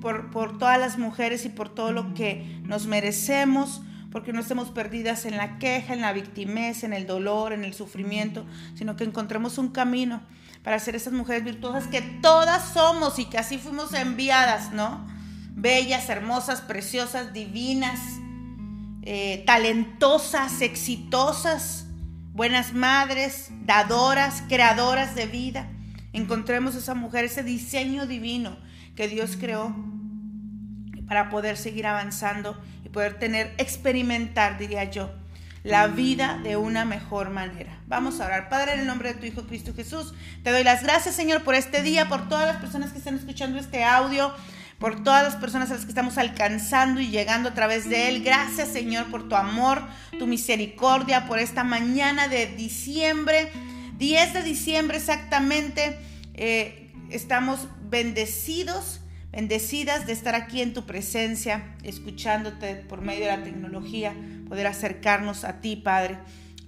por, 0.01 0.33
por 0.33 0.59
todas 0.59 0.81
las 0.81 0.99
mujeres 0.99 1.45
y 1.45 1.49
por 1.49 1.69
todo 1.69 1.93
lo 1.93 2.13
que 2.13 2.61
nos 2.65 2.87
merecemos, 2.87 3.83
porque 4.13 4.33
no 4.33 4.41
estemos 4.41 4.71
perdidas 4.71 5.25
en 5.25 5.37
la 5.37 5.59
queja, 5.59 5.95
en 5.95 6.03
la 6.03 6.13
victimez, 6.13 6.85
en 6.85 6.93
el 6.93 7.07
dolor, 7.07 7.53
en 7.53 7.65
el 7.65 7.75
sufrimiento, 7.75 8.45
sino 8.75 8.95
que 8.95 9.05
encontremos 9.05 9.59
un 9.59 9.71
camino 9.71 10.23
para 10.63 10.79
ser 10.79 10.95
esas 10.95 11.13
mujeres 11.13 11.45
virtuosas 11.45 11.89
que 11.89 12.03
todas 12.03 12.73
somos 12.73 13.19
y 13.19 13.25
que 13.25 13.39
así 13.39 13.59
fuimos 13.59 13.95
enviadas, 13.95 14.73
¿no? 14.73 15.05
Bellas, 15.55 16.09
hermosas, 16.09 16.61
preciosas, 16.61 17.33
divinas 17.33 17.99
eh, 19.05 19.43
talentosas, 19.47 20.61
exitosas, 20.61 21.87
buenas 22.33 22.73
madres, 22.73 23.49
dadoras, 23.65 24.45
creadoras 24.49 25.17
de 25.17 25.27
vida. 25.27 25.69
Encontremos 26.13 26.77
esa 26.77 26.95
mujer, 26.95 27.25
ese 27.25 27.43
diseño 27.43 28.07
divino 28.07 28.57
que 28.95 29.09
Dios 29.09 29.37
creó 29.37 29.75
para 31.07 31.29
poder 31.31 31.57
seguir 31.57 31.87
avanzando 31.87 32.61
y 32.85 32.89
poder 32.89 33.19
tener, 33.19 33.55
experimentar, 33.59 34.59
diría 34.59 34.85
yo, 34.85 35.11
la 35.65 35.87
vida 35.87 36.41
de 36.43 36.57
una 36.57 36.85
mejor 36.85 37.31
manera. 37.31 37.79
Vamos 37.87 38.21
a 38.21 38.27
orar. 38.27 38.49
Padre, 38.49 38.75
en 38.75 38.81
el 38.81 38.87
nombre 38.87 39.13
de 39.13 39.21
tu 39.21 39.27
Hijo 39.27 39.47
Cristo 39.47 39.73
Jesús, 39.75 40.15
te 40.43 40.51
doy 40.51 40.65
las 40.65 40.83
gracias, 40.83 41.15
Señor, 41.15 41.43
por 41.43 41.55
este 41.55 41.83
día, 41.83 42.09
por 42.09 42.29
todas 42.29 42.47
las 42.47 42.57
personas 42.57 42.91
que 42.91 42.99
están 42.99 43.15
escuchando 43.15 43.59
este 43.59 43.85
audio 43.85 44.33
por 44.83 45.05
todas 45.05 45.23
las 45.23 45.37
personas 45.37 45.71
a 45.71 45.75
las 45.75 45.85
que 45.85 45.91
estamos 45.91 46.19
alcanzando 46.19 47.01
y 47.01 47.07
llegando 47.07 47.51
a 47.51 47.55
través 47.55 47.89
de 47.89 48.09
Él. 48.09 48.25
Gracias 48.25 48.67
Señor 48.67 49.13
por 49.13 49.29
tu 49.29 49.37
amor, 49.37 49.81
tu 50.19 50.27
misericordia, 50.27 51.29
por 51.29 51.39
esta 51.39 51.63
mañana 51.63 52.27
de 52.27 52.49
diciembre, 52.49 53.53
10 53.99 54.35
de 54.35 54.43
diciembre 54.43 54.97
exactamente. 54.97 56.01
Eh, 56.35 56.91
estamos 57.11 57.69
bendecidos, 57.91 59.02
bendecidas 59.33 60.07
de 60.07 60.13
estar 60.13 60.35
aquí 60.35 60.63
en 60.63 60.75
tu 60.75 60.85
presencia, 60.85 61.75
escuchándote 61.83 62.77
por 62.77 63.01
medio 63.01 63.27
de 63.27 63.37
la 63.37 63.43
tecnología, 63.43 64.15
poder 64.49 64.67
acercarnos 64.67 65.45
a 65.45 65.61
ti, 65.61 65.77
Padre 65.77 66.19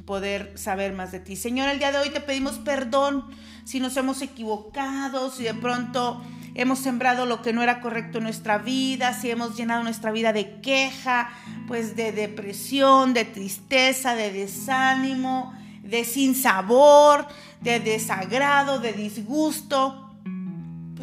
poder 0.04 0.52
saber 0.56 0.92
más 0.92 1.12
de 1.12 1.20
ti. 1.20 1.36
Señor, 1.36 1.68
el 1.68 1.78
día 1.78 1.92
de 1.92 1.98
hoy 1.98 2.10
te 2.10 2.20
pedimos 2.20 2.58
perdón 2.58 3.24
si 3.64 3.80
nos 3.80 3.96
hemos 3.96 4.20
equivocado, 4.22 5.30
si 5.30 5.44
de 5.44 5.54
pronto 5.54 6.22
hemos 6.54 6.78
sembrado 6.78 7.26
lo 7.26 7.42
que 7.42 7.52
no 7.52 7.62
era 7.62 7.80
correcto 7.80 8.18
en 8.18 8.24
nuestra 8.24 8.58
vida, 8.58 9.14
si 9.14 9.30
hemos 9.30 9.56
llenado 9.56 9.82
nuestra 9.82 10.12
vida 10.12 10.32
de 10.32 10.60
queja, 10.60 11.30
pues 11.66 11.96
de 11.96 12.12
depresión, 12.12 13.14
de 13.14 13.24
tristeza, 13.24 14.14
de 14.14 14.30
desánimo, 14.30 15.54
de 15.82 16.04
sinsabor, 16.04 17.26
de 17.60 17.80
desagrado, 17.80 18.78
de 18.80 18.92
disgusto. 18.92 20.13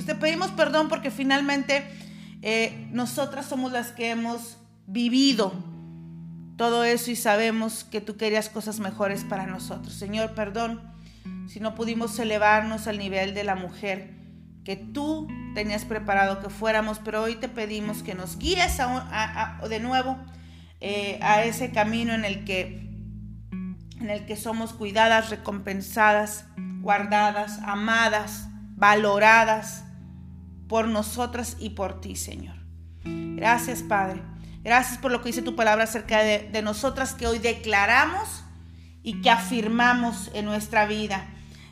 Pues 0.02 0.18
te 0.18 0.20
pedimos 0.20 0.50
perdón 0.50 0.90
porque 0.90 1.12
finalmente 1.12 1.86
eh, 2.42 2.88
nosotras 2.92 3.46
somos 3.46 3.72
las 3.72 3.92
que 3.92 4.10
hemos 4.10 4.58
vivido 4.88 5.54
todo 6.58 6.84
eso 6.84 7.12
y 7.12 7.16
sabemos 7.16 7.84
que 7.84 8.02
tú 8.02 8.18
querías 8.18 8.50
cosas 8.50 8.80
mejores 8.80 9.24
para 9.24 9.46
nosotros. 9.46 9.94
Señor, 9.94 10.34
perdón 10.34 10.82
si 11.48 11.60
no 11.60 11.76
pudimos 11.76 12.18
elevarnos 12.18 12.88
al 12.88 12.98
nivel 12.98 13.36
de 13.36 13.44
la 13.44 13.54
mujer 13.54 14.16
que 14.66 14.76
tú 14.76 15.28
tenías 15.54 15.86
preparado 15.86 16.40
que 16.40 16.50
fuéramos, 16.50 16.98
pero 16.98 17.22
hoy 17.22 17.36
te 17.36 17.48
pedimos 17.48 18.02
que 18.02 18.16
nos 18.16 18.40
guíes 18.40 18.80
de 19.70 19.80
nuevo 19.82 20.18
eh, 20.80 21.20
a 21.22 21.44
ese 21.44 21.70
camino 21.70 22.16
en 22.16 22.26
el 22.26 22.44
que 22.44 22.90
en 24.00 24.10
el 24.10 24.26
que 24.26 24.36
somos 24.36 24.74
cuidadas, 24.74 25.30
recompensadas, 25.30 26.46
guardadas, 26.82 27.60
amadas, 27.60 28.48
valoradas 28.76 29.84
por 30.72 30.88
nosotras 30.88 31.58
y 31.60 31.72
por 31.72 32.00
ti, 32.00 32.16
Señor. 32.16 32.56
Gracias, 33.04 33.82
Padre. 33.84 34.22
Gracias 34.64 34.98
por 35.00 35.12
lo 35.12 35.20
que 35.20 35.28
dice 35.28 35.42
tu 35.42 35.54
palabra 35.54 35.84
acerca 35.84 36.24
de, 36.24 36.48
de 36.50 36.62
nosotras 36.62 37.14
que 37.14 37.28
hoy 37.28 37.40
declaramos 37.40 38.46
y 39.04 39.20
que 39.22 39.30
afirmamos 39.30 40.32
en 40.34 40.46
nuestra 40.46 40.86
vida. 40.86 41.28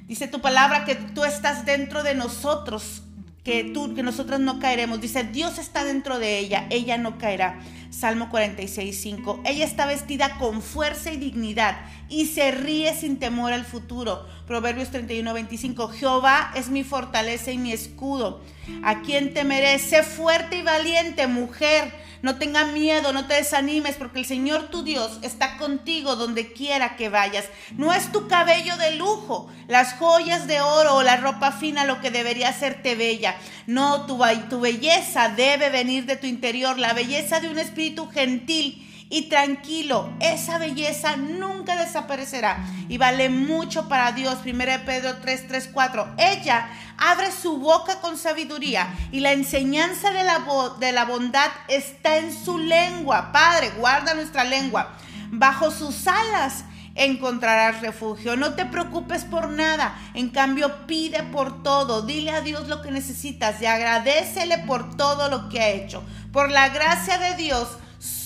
Dice 0.06 0.28
tu 0.28 0.42
palabra 0.42 0.84
que 0.84 0.96
tú 0.96 1.24
estás 1.24 1.66
dentro 1.66 2.04
de 2.04 2.14
nosotros, 2.14 3.04
que 3.46 3.64
tú, 3.64 3.96
que 3.96 4.04
nosotros 4.04 4.42
no 4.42 4.60
caeremos. 4.60 5.00
Dice, 5.00 5.24
Dios 5.24 5.60
está 5.60 5.86
dentro 5.86 6.20
de 6.20 6.38
ella, 6.38 6.68
ella 6.70 6.98
no 6.98 7.18
caerá. 7.18 7.58
Salmo 7.92 8.30
46, 8.30 9.00
5. 9.02 9.44
Ella 9.46 9.64
está 9.64 9.86
vestida 9.86 10.38
con 10.40 10.62
fuerza 10.62 11.14
y 11.14 11.16
dignidad 11.16 11.78
y 12.10 12.26
se 12.26 12.52
ríe 12.52 12.94
sin 12.94 13.20
temor 13.20 13.54
al 13.54 13.66
futuro. 13.66 14.26
Proverbios 14.48 14.90
31, 14.90 15.34
25. 15.34 15.90
Jehová 15.90 16.52
es 16.56 16.70
mi 16.70 16.84
fortaleza 16.84 17.52
y 17.52 17.58
mi 17.58 17.72
escudo. 17.72 18.42
¿A 18.84 19.02
quién 19.02 19.34
temeré? 19.34 19.80
Sé 19.80 20.04
fuerte 20.04 20.58
y 20.58 20.64
valiente, 20.64 21.28
mujer 21.28 21.94
no 22.22 22.38
tenga 22.38 22.66
miedo, 22.66 23.14
no 23.14 23.28
te 23.28 23.36
desanimes, 23.36 23.96
porque 23.96 24.20
el 24.20 24.26
Señor 24.26 24.70
tu 24.70 24.84
Dios 24.84 25.20
está 25.22 25.58
contigo 25.58 26.18
donde 26.18 26.52
quiera 26.52 26.98
que 26.98 27.08
vayas. 27.08 27.46
No 27.78 27.94
es 27.94 28.12
tu 28.12 28.28
cabello 28.28 28.76
de 28.78 28.96
lujo, 28.96 29.50
las 29.68 29.94
joyas 29.94 30.46
de 30.46 30.60
oro 30.60 30.96
o 30.96 31.04
la 31.04 31.18
ropa 31.18 31.54
fina 31.54 31.86
lo 31.86 32.02
que 32.02 32.12
debería 32.12 32.50
hacerte 32.50 32.96
bella. 32.96 33.36
No, 33.68 34.06
tu, 34.06 34.20
tu 34.50 34.60
belleza 34.60 35.30
debe 35.30 35.70
venir 35.70 36.06
de 36.06 36.18
tu 36.18 36.28
interior, 36.28 36.78
la 36.78 36.94
belleza 36.94 37.40
de 37.40 37.50
un 37.50 37.58
espíritu 37.58 38.10
gentil 38.10 38.86
y 39.10 39.24
tranquilo. 39.24 40.14
Esa 40.20 40.58
belleza 40.58 41.16
nunca 41.18 41.76
desaparecerá 41.76 42.66
y 42.88 42.98
vale 42.98 43.30
mucho 43.30 43.90
para 43.90 44.12
Dios. 44.12 44.40
1 44.46 44.64
Pedro 44.86 45.18
3, 45.18 45.48
3, 45.48 45.70
4. 45.74 46.16
Ella 46.18 46.70
abre 46.98 47.32
su 47.32 47.58
boca 47.58 48.00
con 48.02 48.18
sabiduría 48.18 48.94
y 49.12 49.20
la 49.20 49.32
enseñanza 49.32 50.12
de 50.12 50.24
la, 50.24 50.46
de 50.80 50.92
la 50.92 51.06
bondad 51.06 51.50
está 51.68 52.18
en 52.18 52.34
su 52.34 52.58
lengua. 52.58 53.32
Padre, 53.32 53.72
guarda 53.78 54.14
nuestra 54.14 54.44
lengua. 54.44 54.96
Bajo 55.32 55.72
sus 55.72 56.08
alas 56.08 56.66
encontrarás 56.96 57.82
refugio. 57.82 58.36
No 58.36 58.54
te 58.54 58.66
preocupes 58.66 59.24
por 59.24 59.50
nada. 59.50 59.98
En 60.14 60.30
cambio, 60.30 60.86
pide 60.86 61.24
por 61.24 61.64
todo. 61.64 62.02
Dile 62.02 62.32
a 62.32 62.42
Dios 62.42 62.68
lo 62.68 62.82
que 62.82 62.92
necesitas 62.92 63.62
y 63.62 63.66
agradecele 63.66 64.60
por 64.60 64.98
todo 64.98 65.30
lo 65.30 65.50
que 65.50 65.62
ha 65.62 65.70
hecho. 65.70 66.04
Por 66.32 66.52
la 66.52 66.70
gracia 66.70 67.18
de 67.18 67.36
Dios 67.36 67.70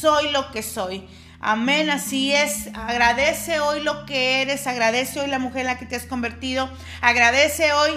soy 0.03 0.31
lo 0.31 0.51
que 0.51 0.63
soy. 0.63 1.07
Amén, 1.39 1.89
así 1.89 2.33
es. 2.33 2.67
Agradece 2.73 3.61
hoy 3.61 3.81
lo 3.81 4.05
que 4.05 4.41
eres, 4.41 4.67
agradece 4.67 5.21
hoy 5.21 5.29
la 5.29 5.39
mujer 5.39 5.61
en 5.61 5.67
la 5.67 5.77
que 5.77 5.85
te 5.85 5.95
has 5.95 6.05
convertido, 6.05 6.69
agradece 6.99 7.71
hoy 7.71 7.91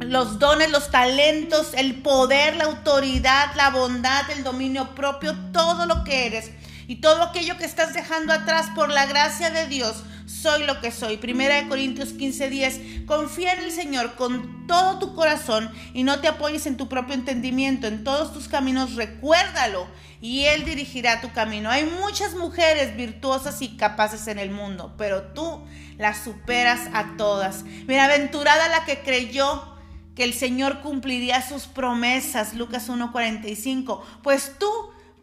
los 0.00 0.38
dones, 0.38 0.70
los 0.70 0.90
talentos, 0.90 1.74
el 1.74 2.00
poder, 2.00 2.56
la 2.56 2.64
autoridad, 2.64 3.54
la 3.54 3.68
bondad, 3.68 4.30
el 4.30 4.44
dominio 4.44 4.94
propio, 4.94 5.36
todo 5.52 5.84
lo 5.84 6.04
que 6.04 6.24
eres 6.24 6.52
y 6.88 6.96
todo 7.02 7.22
aquello 7.24 7.58
que 7.58 7.66
estás 7.66 7.92
dejando 7.92 8.32
atrás 8.32 8.68
por 8.74 8.88
la 8.88 9.04
gracia 9.04 9.50
de 9.50 9.66
Dios 9.66 10.04
soy 10.42 10.64
lo 10.64 10.80
que 10.80 10.90
soy. 10.90 11.16
Primera 11.16 11.56
de 11.56 11.68
Corintios 11.68 12.12
15, 12.12 12.50
10. 12.50 12.80
Confía 13.06 13.52
en 13.52 13.64
el 13.64 13.72
Señor 13.72 14.14
con 14.16 14.66
todo 14.66 14.98
tu 14.98 15.14
corazón 15.14 15.70
y 15.92 16.02
no 16.02 16.20
te 16.20 16.28
apoyes 16.28 16.66
en 16.66 16.76
tu 16.76 16.88
propio 16.88 17.14
entendimiento. 17.14 17.86
En 17.86 18.04
todos 18.04 18.32
tus 18.32 18.48
caminos 18.48 18.94
recuérdalo 18.94 19.86
y 20.20 20.44
Él 20.44 20.64
dirigirá 20.64 21.20
tu 21.20 21.32
camino. 21.32 21.70
Hay 21.70 21.84
muchas 21.84 22.34
mujeres 22.34 22.96
virtuosas 22.96 23.62
y 23.62 23.76
capaces 23.76 24.26
en 24.26 24.38
el 24.38 24.50
mundo, 24.50 24.94
pero 24.98 25.22
tú 25.22 25.62
las 25.98 26.24
superas 26.24 26.88
a 26.92 27.16
todas. 27.16 27.64
Bienaventurada 27.86 28.68
la 28.68 28.84
que 28.84 29.00
creyó 29.00 29.74
que 30.14 30.24
el 30.24 30.34
Señor 30.34 30.80
cumpliría 30.80 31.46
sus 31.46 31.66
promesas. 31.66 32.54
Lucas 32.54 32.88
1:45. 32.88 34.02
Pues 34.22 34.52
tú 34.58 34.68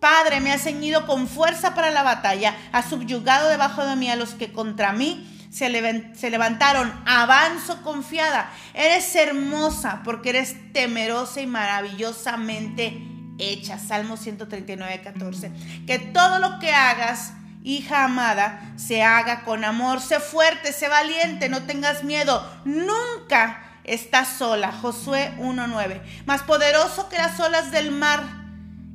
Padre, 0.02 0.42
me 0.42 0.52
has 0.52 0.64
ceñido 0.64 1.06
con 1.06 1.28
fuerza 1.28 1.76
para 1.76 1.92
la 1.92 2.02
batalla, 2.02 2.58
has 2.72 2.90
subyugado 2.90 3.50
debajo 3.50 3.86
de 3.86 3.96
mí 3.96 4.10
a 4.10 4.16
los 4.16 4.32
que 4.32 4.52
contra 4.52 4.92
mí 4.94 5.28
se, 5.52 5.70
levantaron. 5.70 6.92
Avanzo 7.06 7.84
confiada. 7.84 8.50
Eres 8.74 9.16
hermosa 9.16 10.02
porque 10.04 10.30
eres 10.30 10.56
temerosa 10.74 11.42
y 11.42 11.46
maravillosamente 11.46 13.00
hecha. 13.38 13.78
Salmo 13.78 14.18
139, 14.18 15.02
14. 15.04 15.52
Que 15.86 16.00
todo 16.00 16.40
lo 16.40 16.58
que 16.58 16.74
hagas, 16.74 17.34
hija 17.64 18.06
amada, 18.06 18.74
se 18.78 19.04
haga 19.04 19.44
con 19.44 19.64
amor. 19.64 20.02
Sé 20.02 20.20
fuerte, 20.20 20.74
sé 20.74 20.88
valiente, 20.88 21.48
no 21.48 21.64
tengas 21.64 22.04
miedo. 22.04 22.44
Nunca 22.66 23.62
estás 23.84 24.30
sola. 24.30 24.72
Josué 24.72 25.34
1.9. 25.38 26.02
Más 26.26 26.42
poderoso 26.42 27.08
que 27.08 27.18
las 27.18 27.40
olas 27.40 27.70
del 27.70 27.92
mar 27.92 28.41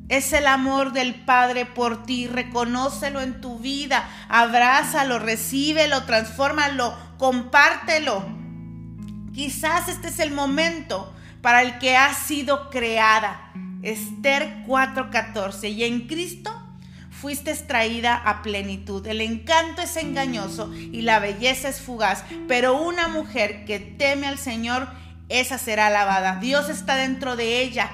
es 0.08 0.32
el 0.32 0.46
amor 0.46 0.92
del 0.92 1.14
Padre 1.14 1.66
por 1.66 2.04
ti. 2.04 2.26
Reconócelo 2.26 3.20
en 3.20 3.40
tu 3.40 3.58
vida. 3.58 4.08
Abrázalo, 4.28 5.18
recíbelo, 5.18 6.04
transfórmalo, 6.04 6.96
compártelo. 7.18 8.24
Quizás 9.34 9.88
este 9.88 10.08
es 10.08 10.18
el 10.18 10.32
momento 10.32 11.12
para 11.42 11.62
el 11.62 11.78
que 11.78 11.96
has 11.96 12.18
sido 12.18 12.70
creada. 12.70 13.52
Esther 13.82 14.64
4:14. 14.66 15.70
Y 15.70 15.84
en 15.84 16.06
Cristo 16.06 16.52
fuiste 17.10 17.50
extraída 17.50 18.14
a 18.14 18.42
plenitud. 18.42 19.06
El 19.06 19.20
encanto 19.20 19.82
es 19.82 19.96
engañoso 19.96 20.72
y 20.74 21.02
la 21.02 21.18
belleza 21.18 21.68
es 21.68 21.80
fugaz, 21.80 22.24
pero 22.46 22.80
una 22.80 23.08
mujer 23.08 23.64
que 23.64 23.78
teme 23.78 24.26
al 24.26 24.38
Señor, 24.38 24.88
esa 25.28 25.58
será 25.58 25.88
alabada. 25.88 26.36
Dios 26.36 26.68
está 26.68 26.96
dentro 26.96 27.36
de 27.36 27.62
ella. 27.62 27.90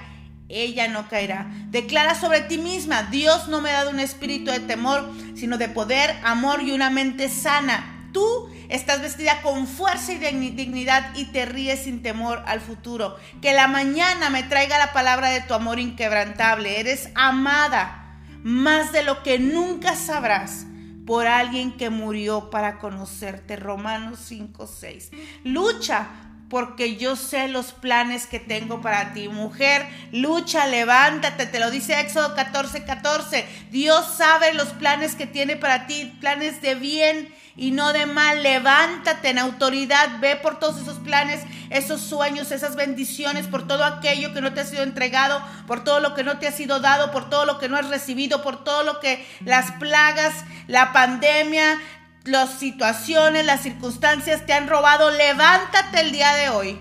Ella 0.52 0.86
no 0.88 1.08
caerá. 1.08 1.50
Declara 1.70 2.14
sobre 2.14 2.42
ti 2.42 2.58
misma, 2.58 3.04
Dios 3.04 3.48
no 3.48 3.62
me 3.62 3.70
ha 3.70 3.78
dado 3.78 3.90
un 3.90 4.00
espíritu 4.00 4.50
de 4.50 4.60
temor, 4.60 5.10
sino 5.34 5.56
de 5.56 5.68
poder, 5.68 6.14
amor 6.24 6.62
y 6.62 6.72
una 6.72 6.90
mente 6.90 7.30
sana. 7.30 8.10
Tú 8.12 8.50
estás 8.68 9.00
vestida 9.00 9.40
con 9.40 9.66
fuerza 9.66 10.12
y 10.12 10.18
dignidad 10.18 11.14
y 11.14 11.26
te 11.26 11.46
ríes 11.46 11.84
sin 11.84 12.02
temor 12.02 12.42
al 12.46 12.60
futuro. 12.60 13.16
Que 13.40 13.54
la 13.54 13.66
mañana 13.66 14.28
me 14.28 14.42
traiga 14.42 14.76
la 14.78 14.92
palabra 14.92 15.30
de 15.30 15.40
tu 15.40 15.54
amor 15.54 15.78
inquebrantable. 15.78 16.78
Eres 16.78 17.08
amada 17.14 18.18
más 18.42 18.92
de 18.92 19.02
lo 19.02 19.22
que 19.22 19.38
nunca 19.38 19.96
sabrás 19.96 20.66
por 21.06 21.26
alguien 21.26 21.76
que 21.78 21.88
murió 21.88 22.50
para 22.50 22.78
conocerte. 22.78 23.56
Romanos 23.56 24.18
5, 24.26 24.66
6. 24.66 25.10
Lucha 25.44 26.08
porque 26.52 26.96
yo 26.96 27.16
sé 27.16 27.48
los 27.48 27.72
planes 27.72 28.26
que 28.26 28.38
tengo 28.38 28.82
para 28.82 29.14
ti. 29.14 29.26
Mujer, 29.26 29.88
lucha, 30.12 30.66
levántate, 30.66 31.46
te 31.46 31.58
lo 31.58 31.70
dice 31.70 31.98
Éxodo 31.98 32.34
14, 32.34 32.84
14. 32.84 33.46
Dios 33.70 34.04
sabe 34.18 34.52
los 34.52 34.68
planes 34.68 35.14
que 35.14 35.26
tiene 35.26 35.56
para 35.56 35.86
ti, 35.86 36.12
planes 36.20 36.60
de 36.60 36.74
bien 36.74 37.34
y 37.56 37.70
no 37.70 37.94
de 37.94 38.04
mal. 38.04 38.42
Levántate 38.42 39.30
en 39.30 39.38
autoridad, 39.38 40.20
ve 40.20 40.36
por 40.36 40.58
todos 40.58 40.82
esos 40.82 40.98
planes, 40.98 41.40
esos 41.70 42.02
sueños, 42.02 42.52
esas 42.52 42.76
bendiciones, 42.76 43.46
por 43.46 43.66
todo 43.66 43.86
aquello 43.86 44.34
que 44.34 44.42
no 44.42 44.52
te 44.52 44.60
ha 44.60 44.66
sido 44.66 44.82
entregado, 44.82 45.42
por 45.66 45.84
todo 45.84 46.00
lo 46.00 46.12
que 46.12 46.22
no 46.22 46.38
te 46.38 46.48
ha 46.48 46.52
sido 46.52 46.80
dado, 46.80 47.12
por 47.12 47.30
todo 47.30 47.46
lo 47.46 47.58
que 47.58 47.70
no 47.70 47.78
has 47.78 47.88
recibido, 47.88 48.42
por 48.42 48.62
todo 48.62 48.82
lo 48.82 49.00
que 49.00 49.26
las 49.46 49.70
plagas, 49.72 50.34
la 50.66 50.92
pandemia, 50.92 51.78
las 52.24 52.58
situaciones, 52.58 53.44
las 53.44 53.62
circunstancias 53.62 54.46
te 54.46 54.52
han 54.52 54.68
robado, 54.68 55.10
levántate 55.10 56.00
el 56.00 56.12
día 56.12 56.34
de 56.34 56.48
hoy 56.50 56.78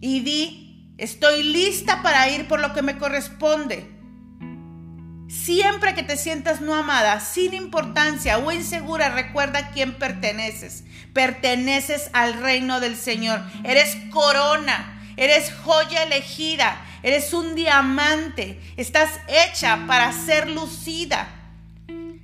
y 0.00 0.20
di, 0.20 0.94
estoy 0.98 1.42
lista 1.42 2.02
para 2.02 2.28
ir 2.28 2.46
por 2.48 2.60
lo 2.60 2.74
que 2.74 2.82
me 2.82 2.98
corresponde. 2.98 3.94
Siempre 5.28 5.94
que 5.94 6.02
te 6.02 6.16
sientas 6.16 6.60
no 6.60 6.74
amada, 6.74 7.20
sin 7.20 7.52
importancia 7.52 8.38
o 8.38 8.50
insegura, 8.50 9.10
recuerda 9.10 9.58
a 9.58 9.70
quién 9.70 9.94
perteneces. 9.98 10.84
Perteneces 11.12 12.10
al 12.14 12.34
reino 12.34 12.80
del 12.80 12.96
Señor. 12.96 13.42
Eres 13.62 13.96
corona, 14.10 15.02
eres 15.16 15.52
joya 15.64 16.02
elegida, 16.04 16.82
eres 17.02 17.34
un 17.34 17.54
diamante. 17.54 18.58
Estás 18.78 19.10
hecha 19.28 19.84
para 19.86 20.12
ser 20.12 20.48
lucida 20.48 21.37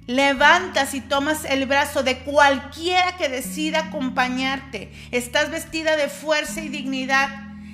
levantas 0.06 0.94
y 0.94 1.00
tomas 1.00 1.44
el 1.44 1.66
brazo 1.66 2.02
de 2.02 2.18
cualquiera 2.18 3.16
que 3.16 3.28
decida 3.28 3.86
acompañarte. 3.86 4.92
Estás 5.10 5.50
vestida 5.50 5.96
de 5.96 6.08
fuerza 6.08 6.60
y 6.60 6.68
dignidad. 6.68 7.28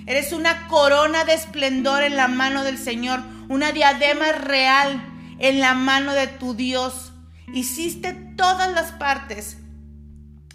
Eres 0.06 0.32
una 0.32 0.68
corona 0.68 1.24
de 1.24 1.34
esplendor 1.34 2.02
en 2.02 2.16
la 2.16 2.28
mano 2.28 2.64
del 2.64 2.78
Señor, 2.78 3.20
una 3.48 3.72
diadema 3.72 4.32
real 4.32 5.02
en 5.38 5.60
la 5.60 5.74
mano 5.74 6.12
de 6.12 6.26
tu 6.26 6.54
Dios. 6.54 7.12
Hiciste 7.52 8.12
todas 8.36 8.72
las 8.72 8.92
partes 8.92 9.56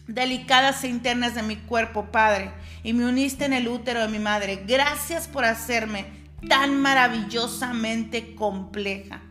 delicadas 0.07 0.83
e 0.83 0.87
internas 0.87 1.35
de 1.35 1.43
mi 1.43 1.55
cuerpo, 1.55 2.11
Padre, 2.11 2.51
y 2.83 2.93
me 2.93 3.05
uniste 3.05 3.45
en 3.45 3.53
el 3.53 3.67
útero 3.67 4.01
de 4.01 4.07
mi 4.07 4.19
madre. 4.19 4.63
Gracias 4.67 5.27
por 5.27 5.45
hacerme 5.45 6.05
tan 6.47 6.79
maravillosamente 6.79 8.35
compleja. 8.35 9.21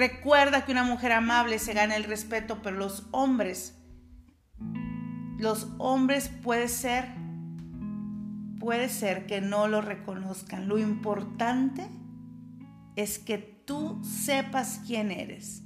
Recuerda 0.00 0.64
que 0.64 0.72
una 0.72 0.82
mujer 0.82 1.12
amable 1.12 1.58
se 1.58 1.74
gana 1.74 1.94
el 1.94 2.04
respeto, 2.04 2.62
pero 2.62 2.74
los 2.74 3.06
hombres, 3.10 3.78
los 5.36 5.68
hombres 5.76 6.30
puede 6.42 6.68
ser, 6.68 7.04
puede 8.58 8.88
ser 8.88 9.26
que 9.26 9.42
no 9.42 9.68
lo 9.68 9.82
reconozcan. 9.82 10.68
Lo 10.68 10.78
importante 10.78 11.86
es 12.96 13.18
que 13.18 13.36
tú 13.36 14.02
sepas 14.02 14.80
quién 14.86 15.10
eres. 15.10 15.64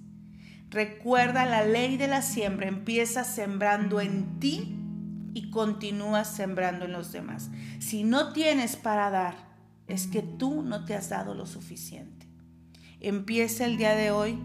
Recuerda 0.68 1.47
la 1.47 1.64
ley 1.64 1.97
de 1.97 2.09
la 2.09 2.20
siembra, 2.20 2.66
empieza 2.66 3.23
sembrando 3.23 4.01
en 4.01 4.40
ti 4.40 4.77
y 5.33 5.49
continúa 5.51 6.25
sembrando 6.25 6.87
en 6.87 6.92
los 6.92 7.12
demás. 7.12 7.53
Si 7.79 8.03
no 8.03 8.33
tienes 8.33 8.75
para 8.75 9.11
dar, 9.11 9.37
es 9.87 10.09
que 10.09 10.23
tú 10.23 10.62
no 10.62 10.85
te 10.85 10.97
has 10.97 11.09
dado 11.09 11.35
lo 11.35 11.47
suficiente. 11.47 12.13
Empieza 13.07 13.67
el 13.67 13.77
día 13.77 13.95
de 13.95 14.11
hoy 14.11 14.43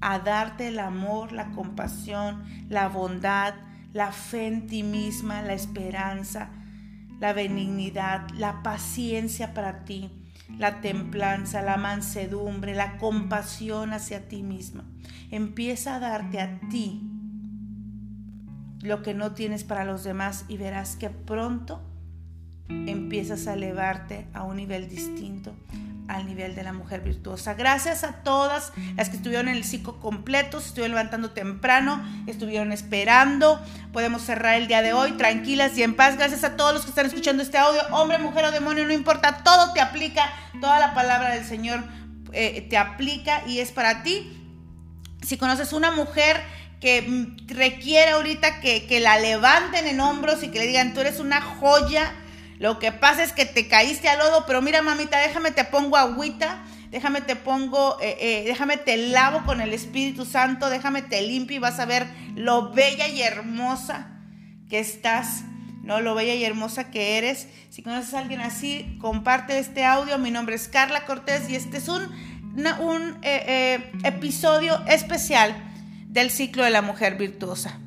a 0.00 0.18
darte 0.18 0.66
el 0.66 0.80
amor, 0.80 1.30
la 1.30 1.52
compasión, 1.52 2.42
la 2.68 2.88
bondad, 2.88 3.54
la 3.92 4.10
fe 4.10 4.48
en 4.48 4.66
ti 4.66 4.82
misma, 4.82 5.42
la 5.42 5.52
esperanza, 5.52 6.50
la 7.20 7.32
benignidad, 7.32 8.28
la 8.30 8.64
paciencia 8.64 9.54
para 9.54 9.84
ti, 9.84 10.10
la 10.58 10.80
templanza, 10.80 11.62
la 11.62 11.76
mansedumbre, 11.76 12.74
la 12.74 12.98
compasión 12.98 13.92
hacia 13.92 14.26
ti 14.26 14.42
misma. 14.42 14.82
Empieza 15.30 15.94
a 15.94 16.00
darte 16.00 16.40
a 16.40 16.58
ti 16.68 17.08
lo 18.80 19.02
que 19.02 19.14
no 19.14 19.34
tienes 19.34 19.62
para 19.62 19.84
los 19.84 20.02
demás 20.02 20.46
y 20.48 20.56
verás 20.56 20.96
que 20.96 21.10
pronto 21.10 21.80
empiezas 22.86 23.46
a 23.46 23.54
elevarte 23.54 24.26
a 24.32 24.44
un 24.44 24.56
nivel 24.56 24.88
distinto 24.88 25.54
al 26.10 26.26
nivel 26.26 26.56
de 26.56 26.64
la 26.64 26.72
mujer 26.72 27.02
virtuosa. 27.02 27.54
Gracias 27.54 28.02
a 28.02 28.24
todas 28.24 28.72
las 28.96 29.08
que 29.08 29.16
estuvieron 29.16 29.48
en 29.48 29.54
el 29.54 29.64
ciclo 29.64 30.00
completo, 30.00 30.60
se 30.60 30.68
estuvieron 30.68 30.96
levantando 30.96 31.30
temprano, 31.30 32.02
estuvieron 32.26 32.72
esperando. 32.72 33.60
Podemos 33.92 34.22
cerrar 34.22 34.56
el 34.56 34.66
día 34.66 34.82
de 34.82 34.92
hoy 34.92 35.12
tranquilas 35.12 35.78
y 35.78 35.84
en 35.84 35.94
paz. 35.94 36.16
Gracias 36.16 36.42
a 36.42 36.56
todos 36.56 36.74
los 36.74 36.82
que 36.82 36.88
están 36.88 37.06
escuchando 37.06 37.42
este 37.42 37.58
audio. 37.58 37.80
Hombre, 37.92 38.18
mujer 38.18 38.44
o 38.44 38.50
demonio, 38.50 38.84
no 38.86 38.92
importa, 38.92 39.44
todo 39.44 39.72
te 39.72 39.80
aplica, 39.80 40.28
toda 40.60 40.80
la 40.80 40.94
palabra 40.94 41.30
del 41.30 41.44
Señor 41.44 41.84
eh, 42.32 42.66
te 42.68 42.76
aplica 42.76 43.46
y 43.46 43.60
es 43.60 43.70
para 43.70 44.02
ti. 44.02 44.36
Si 45.22 45.36
conoces 45.36 45.72
una 45.72 45.92
mujer 45.92 46.40
que 46.80 47.36
requiere 47.46 48.12
ahorita 48.12 48.60
que, 48.60 48.86
que 48.86 48.98
la 48.98 49.20
levanten 49.20 49.86
en 49.86 50.00
hombros 50.00 50.42
y 50.42 50.48
que 50.48 50.58
le 50.58 50.66
digan, 50.66 50.92
tú 50.92 51.00
eres 51.00 51.20
una 51.20 51.40
joya, 51.40 52.12
lo 52.60 52.78
que 52.78 52.92
pasa 52.92 53.22
es 53.22 53.32
que 53.32 53.46
te 53.46 53.68
caíste 53.68 54.10
al 54.10 54.18
lodo, 54.18 54.44
pero 54.46 54.60
mira, 54.60 54.82
mamita, 54.82 55.18
déjame 55.18 55.50
te 55.50 55.64
pongo 55.64 55.96
agüita, 55.96 56.62
déjame 56.90 57.22
te 57.22 57.34
pongo, 57.34 57.96
eh, 58.02 58.18
eh, 58.20 58.42
déjame 58.44 58.76
te 58.76 58.98
lavo 58.98 59.46
con 59.46 59.62
el 59.62 59.72
Espíritu 59.72 60.26
Santo, 60.26 60.68
déjame 60.68 61.00
te 61.00 61.22
limpio 61.22 61.56
y 61.56 61.58
vas 61.58 61.80
a 61.80 61.86
ver 61.86 62.06
lo 62.36 62.70
bella 62.70 63.08
y 63.08 63.22
hermosa 63.22 64.08
que 64.68 64.78
estás, 64.78 65.44
¿no? 65.82 66.02
Lo 66.02 66.14
bella 66.14 66.34
y 66.34 66.44
hermosa 66.44 66.90
que 66.90 67.16
eres. 67.16 67.48
Si 67.70 67.82
conoces 67.82 68.12
a 68.12 68.18
alguien 68.18 68.42
así, 68.42 68.98
comparte 69.00 69.58
este 69.58 69.86
audio. 69.86 70.18
Mi 70.18 70.30
nombre 70.30 70.54
es 70.54 70.68
Carla 70.68 71.06
Cortés 71.06 71.48
y 71.48 71.56
este 71.56 71.78
es 71.78 71.88
un, 71.88 72.02
un 72.02 73.18
eh, 73.22 73.90
episodio 74.04 74.84
especial 74.86 75.56
del 76.08 76.30
ciclo 76.30 76.64
de 76.64 76.70
la 76.70 76.82
mujer 76.82 77.16
virtuosa. 77.16 77.80